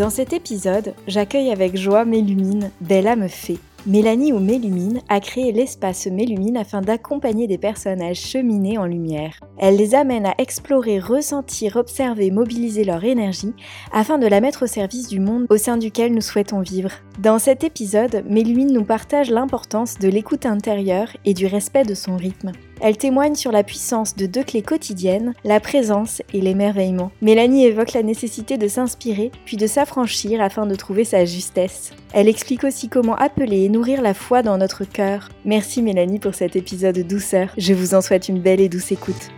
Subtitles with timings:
[0.00, 3.58] Dans cet épisode, j'accueille avec joie Mélumine, belle âme fée.
[3.86, 9.38] Mélanie ou Mélumine a créé l'espace Mélumine afin d'accompagner des personnages cheminés en lumière.
[9.58, 13.52] Elle les amène à explorer, ressentir, observer, mobiliser leur énergie
[13.92, 16.92] afin de la mettre au service du monde au sein duquel nous souhaitons vivre.
[17.18, 22.16] Dans cet épisode, Mélumine nous partage l'importance de l'écoute intérieure et du respect de son
[22.16, 22.52] rythme.
[22.82, 27.10] Elle témoigne sur la puissance de deux clés quotidiennes, la présence et l'émerveillement.
[27.20, 31.92] Mélanie évoque la nécessité de s'inspirer, puis de s'affranchir afin de trouver sa justesse.
[32.14, 35.28] Elle explique aussi comment appeler et nourrir la foi dans notre cœur.
[35.44, 37.52] Merci Mélanie pour cet épisode de douceur.
[37.58, 39.28] Je vous en souhaite une belle et douce écoute.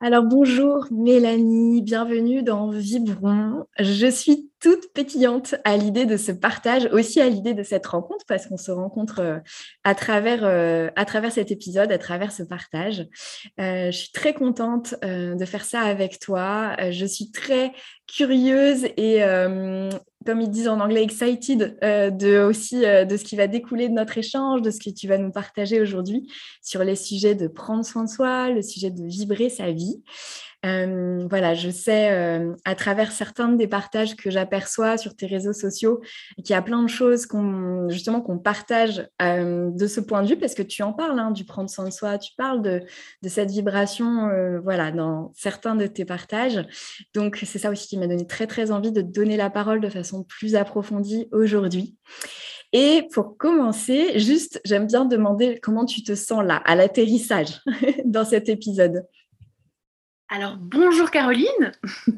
[0.00, 3.64] Alors bonjour Mélanie, bienvenue dans Vibron.
[3.78, 8.24] Je suis toute pétillante à l'idée de ce partage, aussi à l'idée de cette rencontre,
[8.26, 9.38] parce qu'on se rencontre euh,
[9.84, 13.06] à travers, euh, à travers cet épisode, à travers ce partage.
[13.60, 16.76] Euh, je suis très contente de faire ça avec toi.
[16.90, 17.72] je suis très
[18.06, 19.20] curieuse et,
[20.24, 21.78] comme ils disent en anglais, excited
[22.46, 25.30] aussi de ce qui va découler de notre échange, de ce que tu vas nous
[25.30, 26.30] partager aujourd'hui
[26.62, 30.02] sur les sujets de prendre soin de soi, le sujet de vibrer sa vie.
[30.66, 35.52] Euh, voilà, je sais euh, à travers certains des partages que j'aperçois sur tes réseaux
[35.52, 36.00] sociaux
[36.44, 40.28] qu'il y a plein de choses qu'on justement qu'on partage euh, de ce point de
[40.28, 42.82] vue parce que tu en parles hein, du prendre soin de soi, tu parles de,
[43.22, 44.28] de cette vibration
[44.62, 46.66] voilà dans certains de tes partages.
[47.14, 49.80] Donc c'est ça aussi qui m'a donné très très envie de te donner la parole
[49.80, 51.96] de façon plus approfondie aujourd'hui.
[52.72, 57.60] Et pour commencer, juste, j'aime bien demander comment tu te sens là, à l'atterrissage
[58.04, 59.04] dans cet épisode.
[60.28, 61.72] Alors, bonjour Caroline.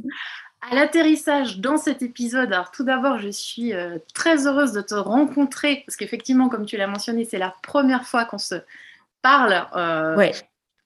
[0.71, 4.95] à l'atterrissage dans cet épisode, alors tout d'abord, je suis euh, très heureuse de te
[4.95, 8.57] rencontrer parce qu'effectivement, comme tu l'as mentionné, c'est la première fois qu'on se
[9.21, 10.33] parle euh,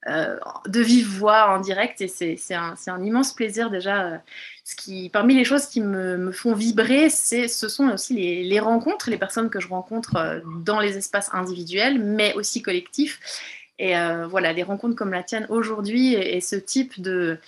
[0.07, 4.21] euh, de vive voix en direct et c'est un, immense plaisir déjà.
[4.65, 9.09] ce qui, parmi les choses qui me, font vibrer, ce sont aussi les, les, rencontres,
[9.09, 13.19] les personnes que je rencontre dans les espaces individuels, mais aussi collectifs.
[13.79, 17.39] Et euh, voilà, des rencontres comme la tienne aujourd'hui et, ce type de,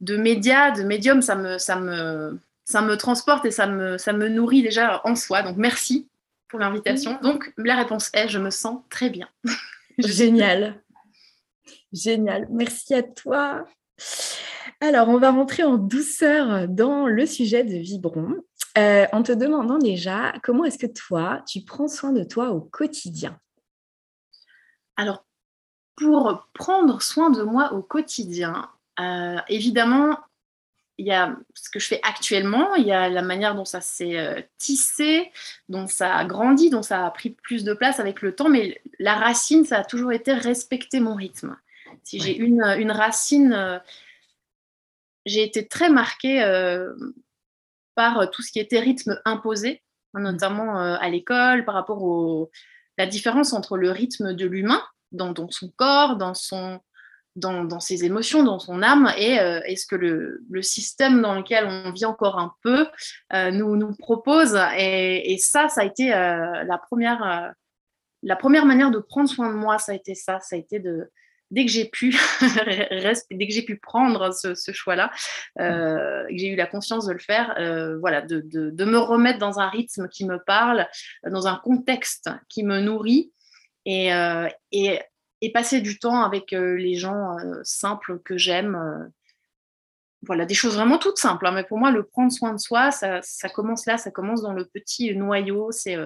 [0.00, 4.12] de médias, de médiums, ça me, ça, me, ça me transporte et ça me, ça
[4.12, 5.42] me nourrit déjà en soi.
[5.42, 6.08] Donc merci
[6.48, 7.18] pour l'invitation.
[7.22, 9.28] Donc la réponse est, je me sens très bien.
[9.98, 10.80] Génial.
[11.92, 12.46] Génial.
[12.50, 13.66] Merci à toi.
[14.80, 18.34] Alors, on va rentrer en douceur dans le sujet de Vibron
[18.78, 22.60] euh, en te demandant déjà comment est-ce que toi, tu prends soin de toi au
[22.60, 23.38] quotidien?
[24.96, 25.24] Alors,
[25.96, 28.70] pour prendre soin de moi au quotidien,
[29.00, 30.18] euh, évidemment,
[30.98, 33.80] il y a ce que je fais actuellement, il y a la manière dont ça
[33.80, 35.30] s'est euh, tissé,
[35.68, 38.80] dont ça a grandi, dont ça a pris plus de place avec le temps, mais
[38.98, 41.56] la racine, ça a toujours été respecter mon rythme.
[42.04, 43.78] Si j'ai une, une, racine, euh,
[45.24, 46.42] j'ai été très marquée
[47.94, 49.82] par tout ce qui était rythme imposé,
[50.14, 50.22] mmh.
[50.22, 52.46] notamment à l'école, par rapport à
[52.98, 56.80] la différence entre le rythme de l'humain, dans, son corps, dans, son,
[57.36, 61.92] dans, ses émotions, dans son âme, et est-ce euh, que le, système dans lequel on
[61.92, 62.86] vit encore un peu
[63.32, 64.58] euh, nous, nous propose.
[64.76, 67.54] Et, ça, ça a été euh, la, première,
[68.22, 70.78] la première manière de prendre soin de moi, ça a été ça, ça a été
[70.78, 71.10] de...
[71.50, 72.16] Dès que j'ai pu,
[73.30, 75.10] dès que j'ai pu prendre ce, choix-là,
[75.58, 77.54] que j'ai eu la conscience de le faire,
[78.00, 80.88] voilà, de, de, me remettre dans un rythme qui me parle,
[81.26, 83.32] dans un contexte qui me nourrit,
[83.84, 85.00] et, euh, et,
[85.52, 89.10] passer du temps avec euh, les gens euh, simples que j'aime.
[90.22, 91.46] voilà, des choses vraiment toutes simples.
[91.46, 93.20] Hein, mais pour moi, le prendre soin de soi, ça,
[93.52, 95.70] commence là, ça commence dans le petit noyau.
[95.72, 95.96] C'est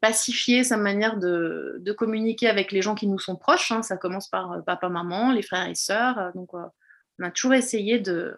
[0.00, 3.70] pacifier sa manière de, de, communiquer avec les gens qui nous sont proches.
[3.70, 3.82] Hein.
[3.82, 6.32] Ça commence par papa, maman, les frères et sœurs.
[6.34, 8.36] Donc, on a toujours essayé de,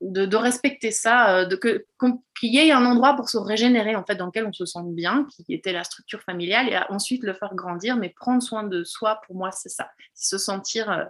[0.00, 4.16] de, respecter ça, euh, de qu'il y ait un endroit pour se régénérer en fait
[4.16, 7.54] dans lequel on se sente bien, qui était la structure familiale, et ensuite le faire
[7.54, 7.96] grandir.
[7.96, 11.04] Mais prendre soin de soi, pour moi, c'est ça, se sentir, euh,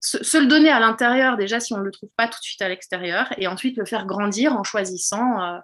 [0.00, 2.62] se, le donner à l'intérieur déjà si on ne le trouve pas tout de suite
[2.62, 5.42] à l'extérieur, et ensuite le faire grandir en choisissant.
[5.42, 5.58] Euh,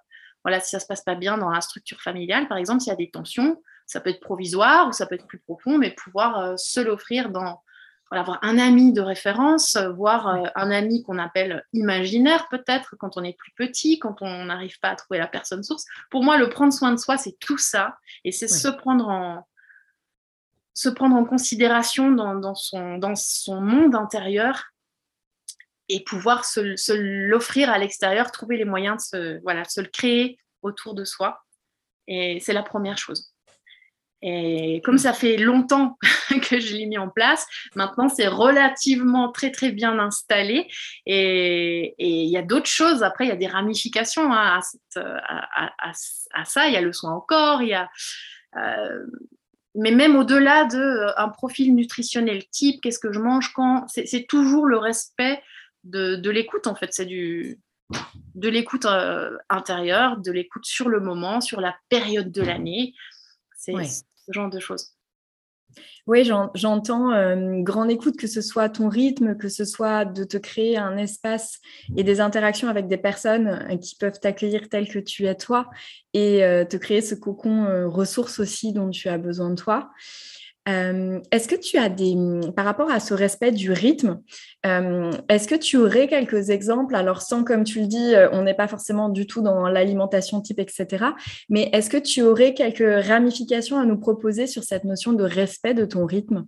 [0.44, 2.94] voilà, si ça se passe pas bien dans la structure familiale, par exemple, s'il y
[2.94, 6.58] a des tensions, ça peut être provisoire ou ça peut être plus profond, mais pouvoir
[6.58, 7.62] se l'offrir dans
[8.20, 13.16] avoir un ami de référence, euh, voir euh, un ami qu'on appelle imaginaire peut-être quand
[13.16, 15.84] on est plus petit, quand on n'arrive pas à trouver la personne source.
[16.10, 19.46] Pour moi, le prendre soin de soi, c'est tout ça, et c'est se prendre en
[20.74, 24.72] se prendre en considération dans, son, dans son monde intérieur
[25.88, 26.92] et pouvoir se,
[27.28, 31.44] l'offrir à l'extérieur, trouver les moyens de se, voilà, se le créer autour de soi.
[32.08, 33.31] Et c'est la première chose.
[34.22, 35.98] Et comme ça fait longtemps
[36.48, 40.68] que je l'ai mis en place, maintenant c'est relativement très très bien installé.
[41.06, 43.02] Et il y a d'autres choses.
[43.02, 44.60] Après, il y a des ramifications hein,
[44.96, 46.68] à, ça.
[46.68, 47.62] Il y a le soin au corps.
[47.62, 47.90] Il y a,
[48.56, 49.06] euh,
[49.74, 54.66] mais même au-delà d'un euh, profil nutritionnel type, qu'est-ce que je mange quand, c'est toujours
[54.66, 55.42] le respect
[55.84, 56.92] de, l'écoute en fait.
[56.92, 57.58] C'est du
[58.34, 62.94] de l'écoute euh, intérieure, de l'écoute sur le moment, sur la période de l'année.
[63.56, 63.74] C'est
[64.26, 64.96] ce genre de choses.
[66.06, 70.36] Oui, j'entends euh, grande écoute, que ce soit ton rythme, que ce soit de te
[70.36, 71.60] créer un espace
[71.96, 75.70] et des interactions avec des personnes euh, qui peuvent t'accueillir tel que tu es toi
[76.12, 79.90] et euh, te créer ce cocon ressources aussi dont tu as besoin de toi.
[80.68, 82.14] Euh, est-ce que tu as des,
[82.54, 84.20] par rapport à ce respect du rythme,
[84.64, 88.42] euh, est-ce que tu aurais quelques exemples, alors sans, comme tu le dis, euh, on
[88.42, 91.06] n'est pas forcément du tout dans l'alimentation type, etc.,
[91.48, 95.74] mais est-ce que tu aurais quelques ramifications à nous proposer sur cette notion de respect
[95.74, 96.46] de ton rythme?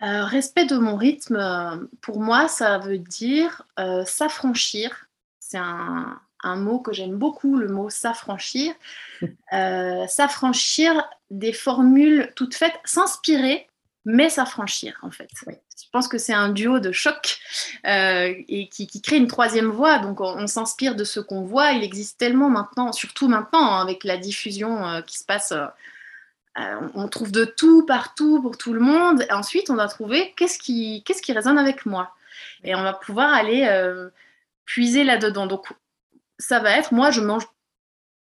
[0.00, 3.62] Respect de mon rythme, pour moi, ça veut dire
[4.04, 5.06] s'affranchir.
[5.38, 8.74] C'est un, un mot que j'aime beaucoup, le mot s'affranchir.
[9.52, 13.68] Euh, s'affranchir des formules toutes faites, s'inspirer,
[14.04, 15.28] mais s'affranchir en fait.
[15.46, 17.38] Je pense que c'est un duo de choc
[17.86, 20.00] euh, et qui, crée une troisième voie.
[20.00, 21.70] Donc on, s'inspire de ce qu'on voit.
[21.70, 25.54] Il existe tellement maintenant, surtout maintenant hein, avec la diffusion euh, qui se passe.
[26.56, 29.24] on trouve de tout partout pour tout le monde.
[29.28, 32.12] Et ensuite, on va trouver qu'est-ce qui, qu'est-ce qui résonne avec moi.
[32.64, 33.68] Et on va pouvoir aller
[34.64, 35.46] puiser là-dedans.
[35.46, 35.66] Donc
[36.42, 37.46] ça va être, moi, je mange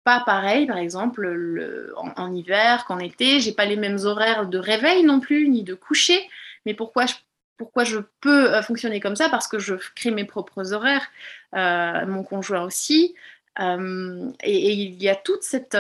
[0.04, 3.40] pas pareil, par exemple, en, hiver qu'en été.
[3.40, 6.30] J'ai pas les mêmes horaires de réveil non plus, ni de coucher.
[6.66, 7.16] Mais pourquoi je,
[7.58, 9.30] pourquoi je peux euh, fonctionner comme ça?
[9.30, 11.08] Parce que je crée mes propres horaires,
[11.56, 13.16] euh, mon conjoint aussi.
[13.60, 15.78] Euh, et, il y a toute cette,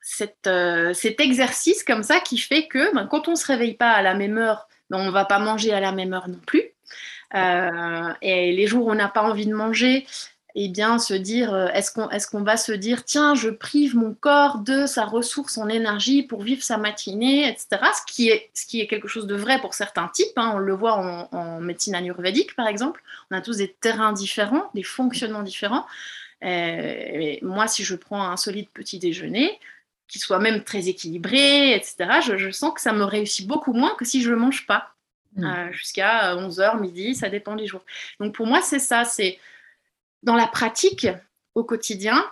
[0.00, 4.00] cet exercice comme ça qui fait que ben, quand on ne se réveille pas à
[4.00, 6.62] la même heure, ben, on ne va pas manger à la même heure non plus.
[7.34, 10.06] et les jours où on n'a pas envie de manger,
[10.54, 14.12] et bien, se dire, euh, est-ce qu'on est va se dire, tiens, je prive mon
[14.12, 17.78] corps de sa ressource en énergie pour vivre sa matinée, etc.
[17.94, 20.36] Ce qui est, ce qui est quelque chose de vrai pour certains types.
[20.36, 20.52] Hein.
[20.54, 23.02] on le voit en, médecine ayurvédique, par exemple.
[23.30, 25.86] On a tous des terrains différents, des fonctionnements différents.
[26.44, 29.58] Euh, moi, si je prends un solide petit déjeuner,
[30.08, 34.04] qui soit même très équilibré, etc., je, sens que ça me réussit beaucoup moins que
[34.04, 34.94] si je ne mange pas.
[35.36, 35.44] Mmh.
[35.44, 37.84] Euh, jusqu'à 11h, midi, ça dépend des jours.
[38.20, 39.38] Donc pour moi, c'est ça, c'est
[40.22, 41.06] dans la pratique
[41.54, 42.24] au quotidien,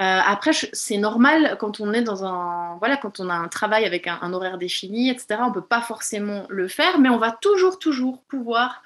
[0.00, 3.84] euh, après, c'est normal quand on est dans un voilà, quand on a un travail
[3.84, 5.40] avec un, horaire défini, etc.
[5.40, 8.82] On peut pas forcément le faire, mais on va toujours, toujours pouvoir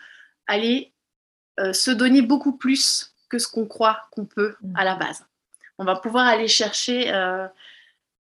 [0.47, 0.92] aller
[1.61, 4.76] euh, se donner beaucoup plus que ce qu'on croit qu'on peut mmh.
[4.76, 5.26] à la base.
[5.76, 7.47] On va pouvoir aller chercher euh,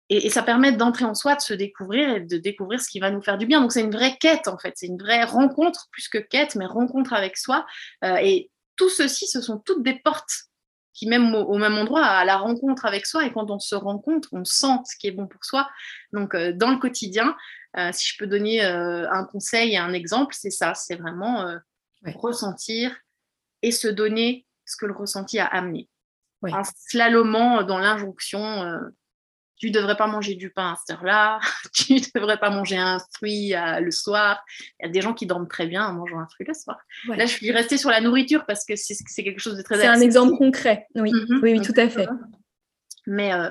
[0.08, 3.00] et, et, ça permet d'entrer en soi, de se découvrir et de découvrir ce qui
[3.00, 3.60] va nous faire du bien.
[3.60, 6.64] Donc c'est une vraie quête en fait, c'est une vraie rencontre plus que quête, mais
[6.64, 7.66] rencontre avec soi.
[8.02, 10.48] et tout ceci, ce sont toutes des portes
[10.94, 13.24] qui, même au, même endroit, à la rencontre avec soi.
[13.26, 15.68] Et quand on se rencontre, on sent ce qui est bon pour soi.
[16.12, 17.36] Donc, euh, dans le quotidien,
[17.76, 21.54] euh, si je peux donner euh, un conseil et un exemple, c'est ça c'est vraiment
[22.14, 22.96] ressentir
[23.62, 25.88] et se donner ce que le ressenti a amené.
[26.42, 28.80] En slalomant dans l'injonction
[29.58, 31.40] tu devrais pas manger du pain à cette heure-là,
[31.74, 34.42] tu devrais pas manger un fruit euh, le soir.
[34.80, 36.78] Il y a des gens qui dorment très bien en mangeant un fruit le soir.
[37.08, 39.76] Là, je suis restée sur la nourriture parce que c'est quelque chose de très.
[39.76, 41.40] C'est un exemple concret, oui, mhm.
[41.42, 42.08] oui, tout à fait.
[43.06, 43.48] Mais, euh,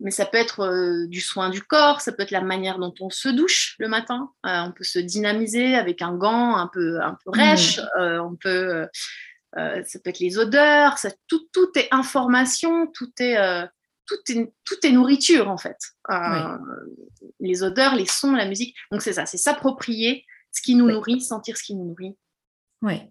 [0.00, 2.92] mais ça peut être euh, du soin du corps, ça peut être la manière dont
[3.00, 4.30] on se douche le matin.
[4.42, 7.80] on peut se dynamiser avec un gant un peu, un peu rêche.
[7.96, 8.20] Mhm.
[8.20, 8.86] on peut,
[9.54, 10.98] ça peut être les odeurs.
[10.98, 13.36] Ça, tout, tout est information, tout est
[14.06, 15.78] tout est, tout est nourriture en fait.
[16.10, 16.58] Euh,
[17.40, 18.76] les odeurs, les sons, la musique.
[18.90, 22.16] Donc c'est ça, c'est s'approprier ce qui nous nourrit, sentir ce qui nous nourrit
[22.82, 23.10] Ouais.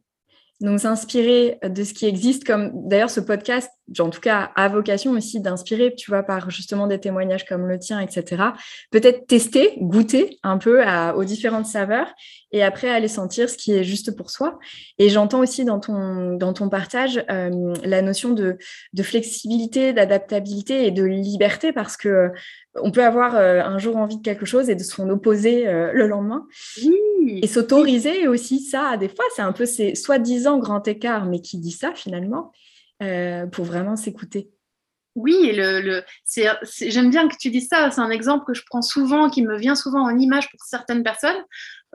[0.64, 5.12] Donc, s'inspirer de ce qui existe, comme d'ailleurs ce podcast, en tout cas, a vocation
[5.12, 8.44] aussi d'inspirer, tu vois, par justement des témoignages comme le tien, etc.
[8.90, 10.82] Peut-être tester, goûter un peu
[11.16, 12.08] aux différentes saveurs
[12.54, 14.58] et après aller sentir ce qui est juste pour soi.
[15.00, 18.58] Et j'entends aussi dans ton, dans ton partage euh, la notion de,
[18.94, 22.32] de flexibilité, d'adaptabilité et de liberté parce que
[22.76, 25.92] on peut avoir euh, un jour envie de quelque chose et de s'en opposer euh,
[25.94, 26.48] le lendemain.
[27.26, 31.58] Et s'autoriser aussi ça, des fois, c'est un peu ces soi-disant grand écart, mais qui
[31.58, 32.52] dit ça finalement,
[33.02, 34.50] euh, pour vraiment s'écouter.
[35.16, 36.04] Oui, le, le
[36.90, 37.92] j'aime bien que tu dises ça.
[37.92, 41.04] C'est un exemple que je prends souvent, qui me vient souvent en image pour certaines
[41.04, 41.42] personnes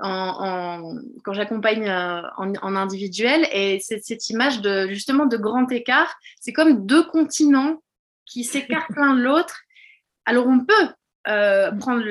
[0.00, 0.94] en,
[1.24, 3.46] quand j'accompagne en, en, individuel.
[3.52, 6.14] Et c'est cette image de justement de grand écart.
[6.40, 7.82] C'est comme deux continents
[8.24, 9.62] qui s'écartent l'un de l'autre
[10.28, 10.88] alors on peut
[11.28, 12.02] euh, prendre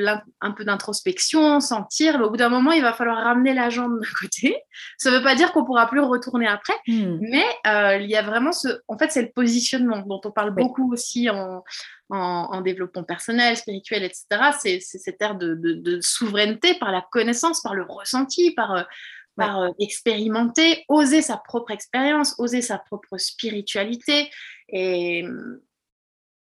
[0.42, 4.00] un peu d'introspection, sentir, mais au bout d'un moment, il va falloir ramener la jambe
[4.00, 4.62] d'un côté.
[4.98, 7.18] Ça ne veut pas dire qu'on pourra plus retourner après, hmm.
[7.22, 8.68] mais euh, il y a vraiment ce...
[8.88, 14.52] En fait, c'est le positionnement dont on parle beaucoup aussi en, développement personnel, spirituel, etc.
[14.60, 18.74] C'est cette ère de, souveraineté par la connaissance, par le ressenti, par...
[18.74, 18.84] Euh,
[19.40, 24.32] par expérimenter, oser sa propre expérience, oser sa propre spiritualité.
[24.70, 25.24] Et,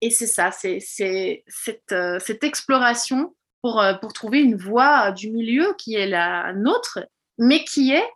[0.00, 5.30] et c'est ça, c'est cette, euh, cette, exploration pour, euh, pour trouver une voie du
[5.30, 7.00] milieu qui est la nôtre,
[7.38, 8.08] mais qui est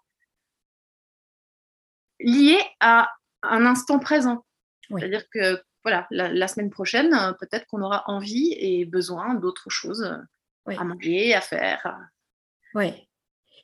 [2.21, 3.11] liée à
[3.43, 4.45] un instant présent.
[4.89, 10.19] C'est-à-dire que voilà, la, semaine prochaine, euh, peut-être qu'on aura envie et besoin d'autres choses
[10.67, 11.99] à manger, à faire.
[12.75, 13.07] Oui.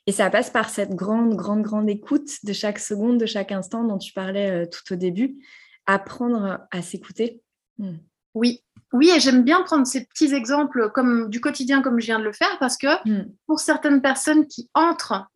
[0.05, 3.83] Et ça passe par cette grande, grande, grande écoute de chaque seconde, de chaque instant
[3.83, 5.43] dont tu parlais tout au début.
[5.87, 7.41] Apprendre à s'écouter.
[7.79, 7.97] Hmm.
[8.33, 8.61] Oui,
[8.93, 12.25] oui, et j'aime bien prendre ces petits exemples comme du quotidien, comme je viens de
[12.25, 13.31] le faire, parce que hmm.
[13.47, 15.27] pour certaines personnes qui entrent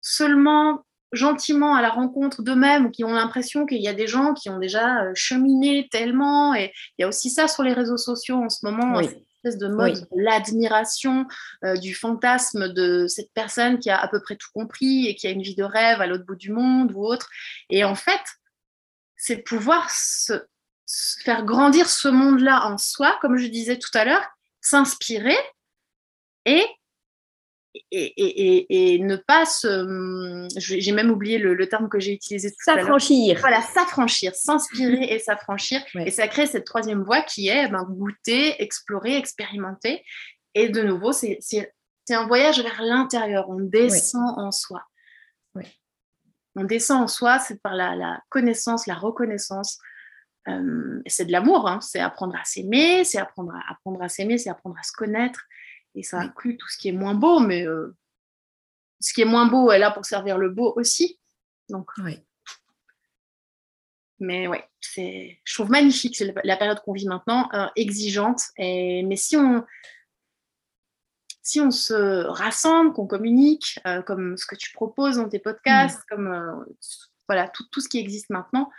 [0.00, 4.34] seulement gentiment à la rencontre d'eux-mêmes ou qui ont l'impression qu'il y a des gens
[4.34, 7.96] qui ont déjà euh, cheminé tellement, et il y a aussi ça sur les réseaux
[7.96, 11.26] sociaux en ce moment, cette espèce de mode l'admiration,
[11.64, 15.26] euh, du fantasme de cette personne qui a à peu près tout compris et qui
[15.26, 17.28] a une vie de rêve à l'autre bout du monde ou autre.
[17.70, 18.22] Et en fait,
[19.16, 20.32] c'est pouvoir se
[20.86, 24.26] faire grandir ce monde-là en soi, comme je disais tout à l'heure,
[24.60, 25.36] s'inspirer
[26.44, 26.64] et
[27.90, 30.48] et, ne pas se.
[30.56, 32.84] J'ai même oublié le, terme que j'ai utilisé tout à l'heure.
[32.84, 33.38] S'affranchir.
[33.40, 35.82] Voilà, s'affranchir, s'inspirer et s'affranchir.
[36.06, 40.04] Et ça crée cette troisième voie qui est ben, goûter, explorer, expérimenter.
[40.54, 41.40] Et de nouveau, c'est
[42.10, 43.48] un voyage vers l'intérieur.
[43.48, 44.82] On descend en soi.
[46.56, 49.78] On descend en soi, c'est par la, la, connaissance, la reconnaissance,
[50.48, 51.80] euh, c'est de l'amour, hein.
[51.80, 55.44] c'est apprendre à s'aimer, c'est apprendre à, apprendre à s'aimer, c'est apprendre à se connaître.
[55.94, 57.96] Et ça inclut tout ce qui est moins beau, mais euh,
[59.00, 61.18] ce qui est moins beau est là pour servir le beau aussi.
[61.68, 62.18] Donc, oui.
[64.20, 68.42] Mais ouais, c'est, je trouve magnifique c'est la période qu'on vit maintenant, euh, exigeante.
[68.58, 69.64] Et, mais si on,
[71.42, 76.04] si on se rassemble, qu'on communique, comme ce que tu proposes dans tes podcasts, mmh.
[76.08, 76.66] comme
[77.28, 78.70] voilà tout, tout, ce qui existe maintenant,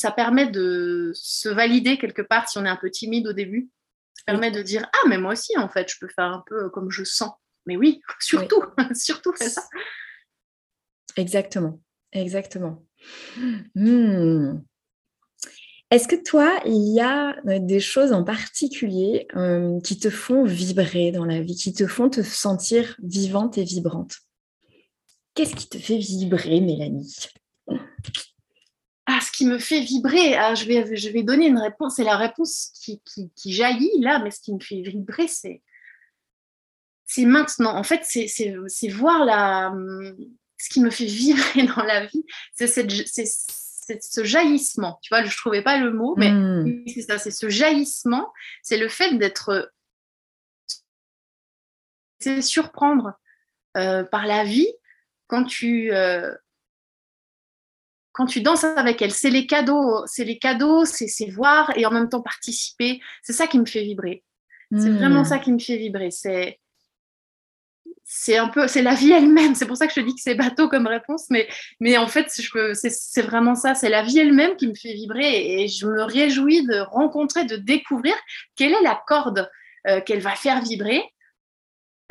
[0.00, 3.68] ça permet de se valider quelque part si on est un peu timide au début.
[4.14, 6.70] Ça permet de dire Ah, mais moi aussi, en fait, je peux faire un peu
[6.70, 7.32] comme je sens.
[7.66, 8.62] Mais oui, surtout,
[8.94, 9.62] surtout fais ça.
[11.16, 12.82] Exactement, exactement.
[13.74, 14.60] Hmm.
[15.90, 20.44] Est-ce que toi, il y a euh, des choses en particulier euh, qui te font
[20.44, 24.16] vibrer dans la vie, qui te font te sentir vivante et vibrante?
[25.34, 27.14] Qu'est-ce qui te fait vibrer, Mélanie?
[29.40, 32.72] Qui me fait vibrer, ah, je, vais, je vais donner une réponse, c'est la réponse
[32.74, 33.00] qui,
[33.34, 35.62] qui, jaillit là, mais ce qui me fait vibrer, c'est,
[37.06, 37.74] c'est maintenant.
[37.74, 39.72] En fait, c'est, c'est, voir la,
[40.58, 44.98] ce qui me fait vibrer dans la vie, c'est, cette, c'est, ce jaillissement.
[45.00, 46.82] Tu vois, je ne trouvais pas le mot, mais hmm.
[46.86, 48.30] c'est ça, c'est ce jaillissement,
[48.62, 49.72] c'est le fait d'être.
[52.18, 53.14] C'est surprendre
[53.78, 54.70] euh, par la vie
[55.28, 55.94] quand tu.
[55.94, 56.30] Euh,
[58.20, 61.90] quand tu danses avec elle, c'est les cadeaux, c'est les cadeaux, c'est voir et en
[61.90, 63.00] même temps participer.
[63.22, 64.22] C'est ça qui me fait vibrer.
[64.76, 65.24] C'est vraiment hmm.
[65.24, 66.10] ça qui me fait vibrer.
[66.10, 66.60] C'est
[68.04, 69.54] c'est un peu, c'est la vie elle-même.
[69.54, 71.48] C'est pour ça que je te dis que c'est bateau comme réponse, mais,
[71.80, 73.74] mais en fait, c'est vraiment ça.
[73.74, 77.56] C'est la vie elle-même qui me fait vibrer et je me réjouis de rencontrer, de
[77.56, 78.14] découvrir
[78.54, 79.48] quelle est la corde
[79.86, 81.02] euh, qu'elle va faire vibrer.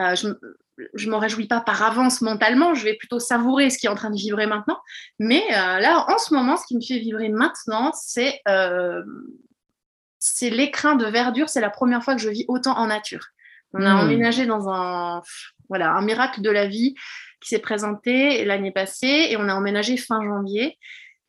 [0.01, 0.30] Euh, je,
[0.94, 3.96] je m'en réjouis pas par avance mentalement, je vais plutôt savourer ce qui est en
[3.96, 4.80] train de vibrer maintenant.
[5.20, 9.04] Mais euh, là, en ce moment, ce qui me fait vibrer maintenant, c'est euh,
[10.42, 11.50] l'écrin de verdure.
[11.50, 13.28] C'est la première fois que je vis autant en nature.
[13.74, 14.00] On a hmm.
[14.00, 15.22] emménagé dans un,
[15.68, 16.96] voilà, un miracle de la vie.
[17.42, 20.78] qui s'est présenté l'année passée et on a emménagé fin janvier.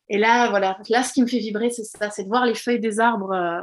[0.09, 2.55] Et là, voilà, là, ce qui me fait vibrer, c'est ça, c'est de voir les
[2.55, 3.61] feuilles des arbres euh,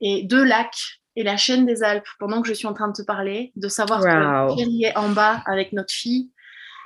[0.00, 2.92] et deux lacs et la chaîne des Alpes pendant que je suis en train de
[2.92, 4.56] te parler, de savoir wow.
[4.56, 6.30] que est en bas avec notre fille,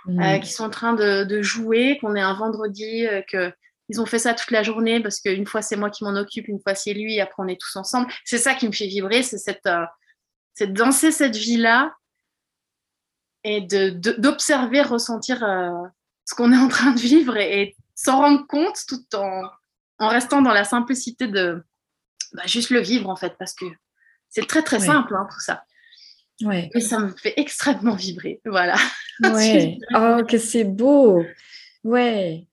[0.07, 0.23] mmh.
[0.23, 3.53] euh, qui sont en train de, de jouer, qu'on est un vendredi, euh, que
[3.89, 6.49] ils ont fait ça toute la journée parce qu'une fois c'est moi qui m'en occupe,
[6.49, 8.13] une fois c'est lui, après on est tous ensemble.
[8.25, 9.85] C'est ça qui me fait vibrer, c'est cette, euh,
[10.55, 11.95] c'est danser cette vie-là
[13.45, 15.71] et d'observer, de, ressentir euh,
[16.27, 19.43] ce qu'on est en train de vivre et, et s'en rendre compte tout en,
[19.99, 21.63] en restant dans la simplicité de
[22.35, 23.65] bah, juste le vivre en fait parce que
[24.29, 25.65] c'est très très simple hein, tout ça.
[26.43, 26.71] Ouais.
[26.75, 28.41] Mais ça me fait extrêmement vibrer.
[28.45, 28.77] Voilà.
[29.21, 29.79] Ouais.
[29.97, 31.25] oh, que c'est beau.
[31.83, 32.47] Ouais.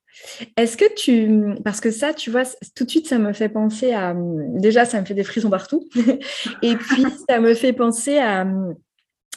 [0.58, 1.62] Est-ce que tu...
[1.63, 2.41] Parce que ça, tu vois,
[2.75, 4.15] tout de suite, ça me fait penser à...
[4.15, 5.88] Déjà, ça me fait des frissons partout.
[6.63, 8.48] Et puis, ça me fait penser à,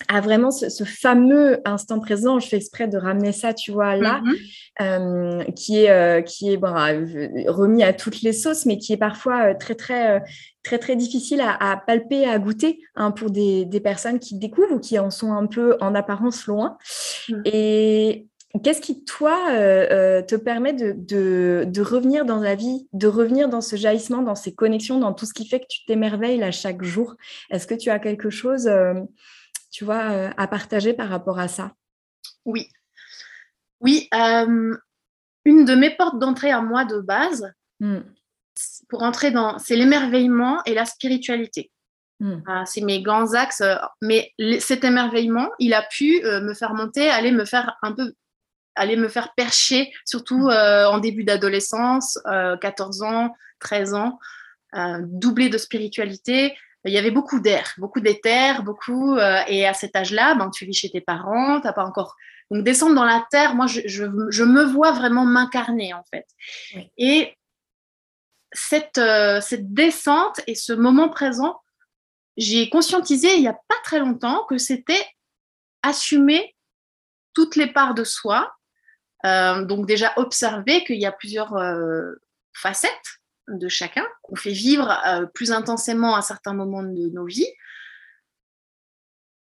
[0.06, 2.38] à vraiment ce, fameux instant présent.
[2.38, 4.38] Je fais exprès de ramener ça, tu vois, là, mm -hmm.
[4.82, 6.72] euh, qui est, euh, qui est bon,
[7.48, 10.22] remis à toutes les sauces, mais qui est parfois euh, très, très,
[10.62, 14.74] très, très difficile à, à palper, à goûter hein, pour des, des, personnes qui découvrent
[14.76, 16.68] ou qui en sont un peu en apparence loin.
[17.28, 17.42] Mm -hmm.
[17.44, 18.28] Et
[18.64, 23.06] Qu'est-ce qui, toi, euh, euh, te permet de, de, de, revenir dans la vie, de
[23.06, 26.42] revenir dans ce jaillissement, dans ces connexions, dans tout ce qui fait que tu t'émerveilles
[26.42, 27.14] à chaque jour?
[27.50, 28.94] Est-ce que tu as quelque chose, euh,
[29.70, 31.72] tu vois, euh, à partager par rapport à ça?
[32.44, 32.68] Oui.
[33.80, 34.08] Oui.
[34.14, 34.76] Euh,
[35.44, 38.00] une de mes portes d'entrée à moi de base, mm.
[38.88, 41.70] pour entrer dans, c'est l'émerveillement et la spiritualité.
[42.20, 42.40] Mm.
[42.46, 43.62] Ah, c'est mes grands axes.
[44.02, 48.12] Mais cet émerveillement, il a pu me faire monter, aller me faire un peu
[48.78, 50.50] aller me faire percher, surtout mm.
[50.50, 54.18] euh, en début d'adolescence, euh, 14 ans, 13 ans,
[54.74, 56.56] euh, doublé de spiritualité.
[56.88, 59.16] Il y avait beaucoup d'air, beaucoup d'éther, beaucoup.
[59.16, 62.16] Euh, et à cet âge-là, ben, tu vis chez tes parents, t'as pas encore.
[62.50, 66.26] Donc descendre dans la terre, moi, je, je, je me vois vraiment m'incarner en fait.
[66.74, 66.90] Oui.
[66.96, 67.36] Et
[68.52, 71.60] cette, euh, cette descente et ce moment présent,
[72.36, 75.06] j'ai conscientisé il n'y a pas très longtemps que c'était
[75.82, 76.56] assumer
[77.34, 78.52] toutes les parts de soi,
[79.26, 81.54] euh, donc déjà observer qu'il y a plusieurs
[82.52, 87.48] facettes de chacun, qu'on fait vivre euh, plus intensément à certains moments de nos vies.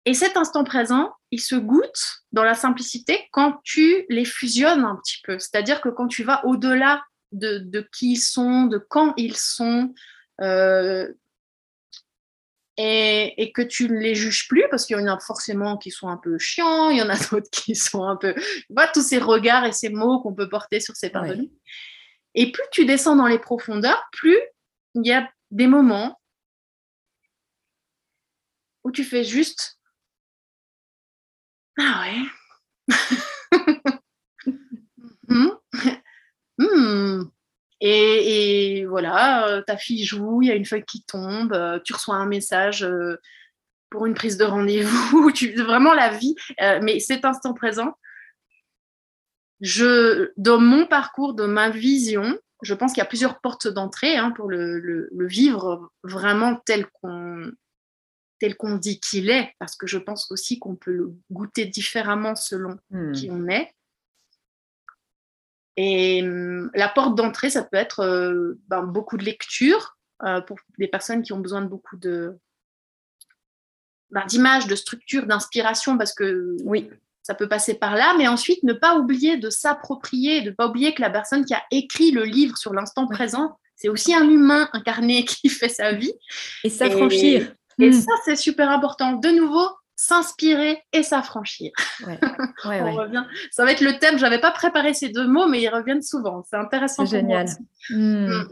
[0.06, 4.96] Et cet instant présent, il se goûte dans la simplicité quand tu les fusionnes un
[4.98, 5.40] petit peu.
[5.40, 9.94] C'est-à-dire que quand tu vas au-delà de, de, qui ils sont, de quand ils sont,
[10.42, 11.12] euh,
[12.78, 15.92] et, et, que tu ne les juges plus, parce qu'il y en a forcément qui
[15.92, 18.34] sont un peu chiants, il y en a d'autres qui sont un peu...
[18.36, 21.50] Tu vois, tous ces regards et ces mots qu'on peut porter sur ces parvenus.
[21.50, 21.60] Ouais.
[22.36, 24.40] Et plus tu descends dans les profondeurs, plus
[24.94, 26.20] il y a des moments
[28.84, 29.80] où tu fais juste...
[31.78, 32.96] Ah ouais.
[35.28, 35.50] mmh.
[36.58, 37.24] Mmh.
[37.82, 41.94] Et, voilà, euh, ta fille joue, il y a une feuille qui tombe, euh, tu
[41.94, 43.18] reçois un message euh,
[43.90, 46.36] pour une prise de rendez-vous, vraiment la vie.
[46.82, 47.98] Mais cet instant présent,
[49.62, 54.18] je, dans mon parcours, de ma vision, je pense qu'il y a plusieurs portes d'entrée
[54.18, 57.52] hein, pour le, le, le, vivre vraiment tel qu'on
[58.40, 62.36] tel qu'on dit qu'il est, parce que je pense aussi qu'on peut le goûter différemment
[62.36, 63.12] selon mmh.
[63.14, 63.74] qui on est.
[65.78, 70.58] Et euh, la porte d'entrée, ça peut être euh, ben, beaucoup de lecture euh, pour
[70.78, 72.38] des personnes qui ont besoin de beaucoup de
[74.12, 76.90] ben, d'images, de structures, d'inspiration, parce que oui,
[77.26, 78.14] ça peut passer par là.
[78.20, 81.56] Mais ensuite, ne pas oublier de s'approprier, de ne pas oublier que la personne qui
[81.56, 85.92] a écrit le livre sur l'instant présent, c'est aussi un humain incarné qui fait sa
[85.92, 86.14] vie.
[86.64, 87.52] Et s'affranchir.
[87.80, 87.94] Et, et mmh.
[87.94, 89.14] ça, c'est super important.
[89.14, 91.72] De nouveau, s'inspirer et s'affranchir.
[92.06, 92.20] Ouais.
[92.66, 93.24] Ouais, On revient.
[93.52, 94.20] Ça va être le thème.
[94.20, 96.44] J'avais pas préparé ces deux mots, mais ils reviennent souvent.
[96.48, 97.06] C'est intéressant.
[97.06, 97.48] C'est génial.
[97.90, 98.44] Mmh.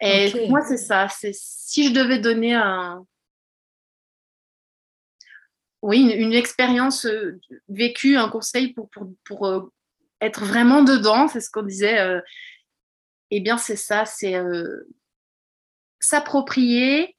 [0.00, 0.48] Et okay.
[0.48, 1.08] moi, c'est ça.
[1.08, 3.04] C'est si je devais donner un,
[5.82, 7.38] oui, une, expérience euh,
[7.68, 9.72] vécue, un conseil pour pour, pour euh,
[10.20, 12.00] être vraiment dedans, c'est ce qu'on disait.
[12.00, 12.20] Euh,
[13.30, 14.04] eh bien, c'est ça.
[14.06, 14.34] C'est
[16.00, 17.16] s'approprier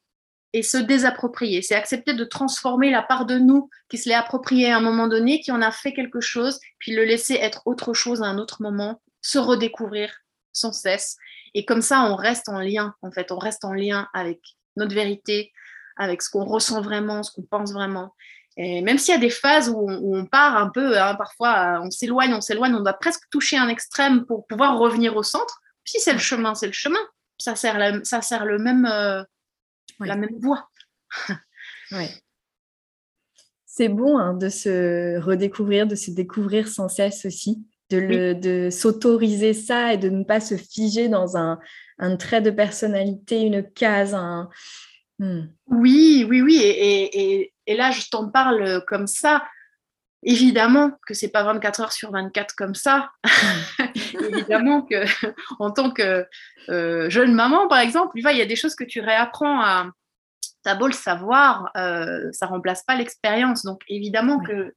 [0.53, 1.61] et se désapproprier.
[1.61, 5.07] C'est accepter de transformer la part de nous qui se l'est appropriée à un moment
[5.07, 8.39] donné, qui en a fait quelque chose, puis le laisser être autre chose à un
[8.39, 10.11] autre moment, se redécouvrir
[10.51, 11.17] sans cesse.
[11.53, 14.39] Et comme ça, on reste en lien, en fait, on reste en lien avec
[14.75, 15.51] notre vérité,
[15.97, 18.15] avec ce qu'on ressent vraiment, ce qu'on pense vraiment.
[18.61, 21.15] Et même s'il y a des phases où on, où on part un peu, hein,
[21.15, 25.23] parfois on s'éloigne, on s'éloigne, on doit presque toucher un extrême pour pouvoir revenir au
[25.23, 25.61] centre.
[25.85, 26.99] Si c'est le chemin, c'est le chemin.
[27.37, 29.23] Ça sert, la, ça sert le même, euh,
[30.01, 30.09] oui.
[30.09, 30.69] la même voix.
[31.93, 32.07] oui.
[33.65, 39.53] C'est bon hein, de se redécouvrir, de se découvrir sans cesse aussi, de, de s'autoriser
[39.53, 41.59] ça et de ne pas se figer dans un,
[41.97, 44.13] un trait de personnalité, une case.
[44.13, 44.49] Un...
[45.19, 45.47] Hmm.
[45.67, 46.57] Oui, oui, oui.
[46.63, 49.45] Et, et, et, là, je t'en parle comme ça.
[50.23, 53.11] Évidemment que c'est pas 24 heures sur 24 comme ça.
[53.23, 53.83] Hmm.
[54.33, 55.03] Évidemment que
[55.59, 56.25] en tant que
[56.69, 59.91] euh, jeune maman, par exemple, il y a des choses que tu réapprends à.
[60.61, 63.63] T'as beau le savoir, euh, ça remplace pas l'expérience.
[63.63, 64.73] Donc évidemment que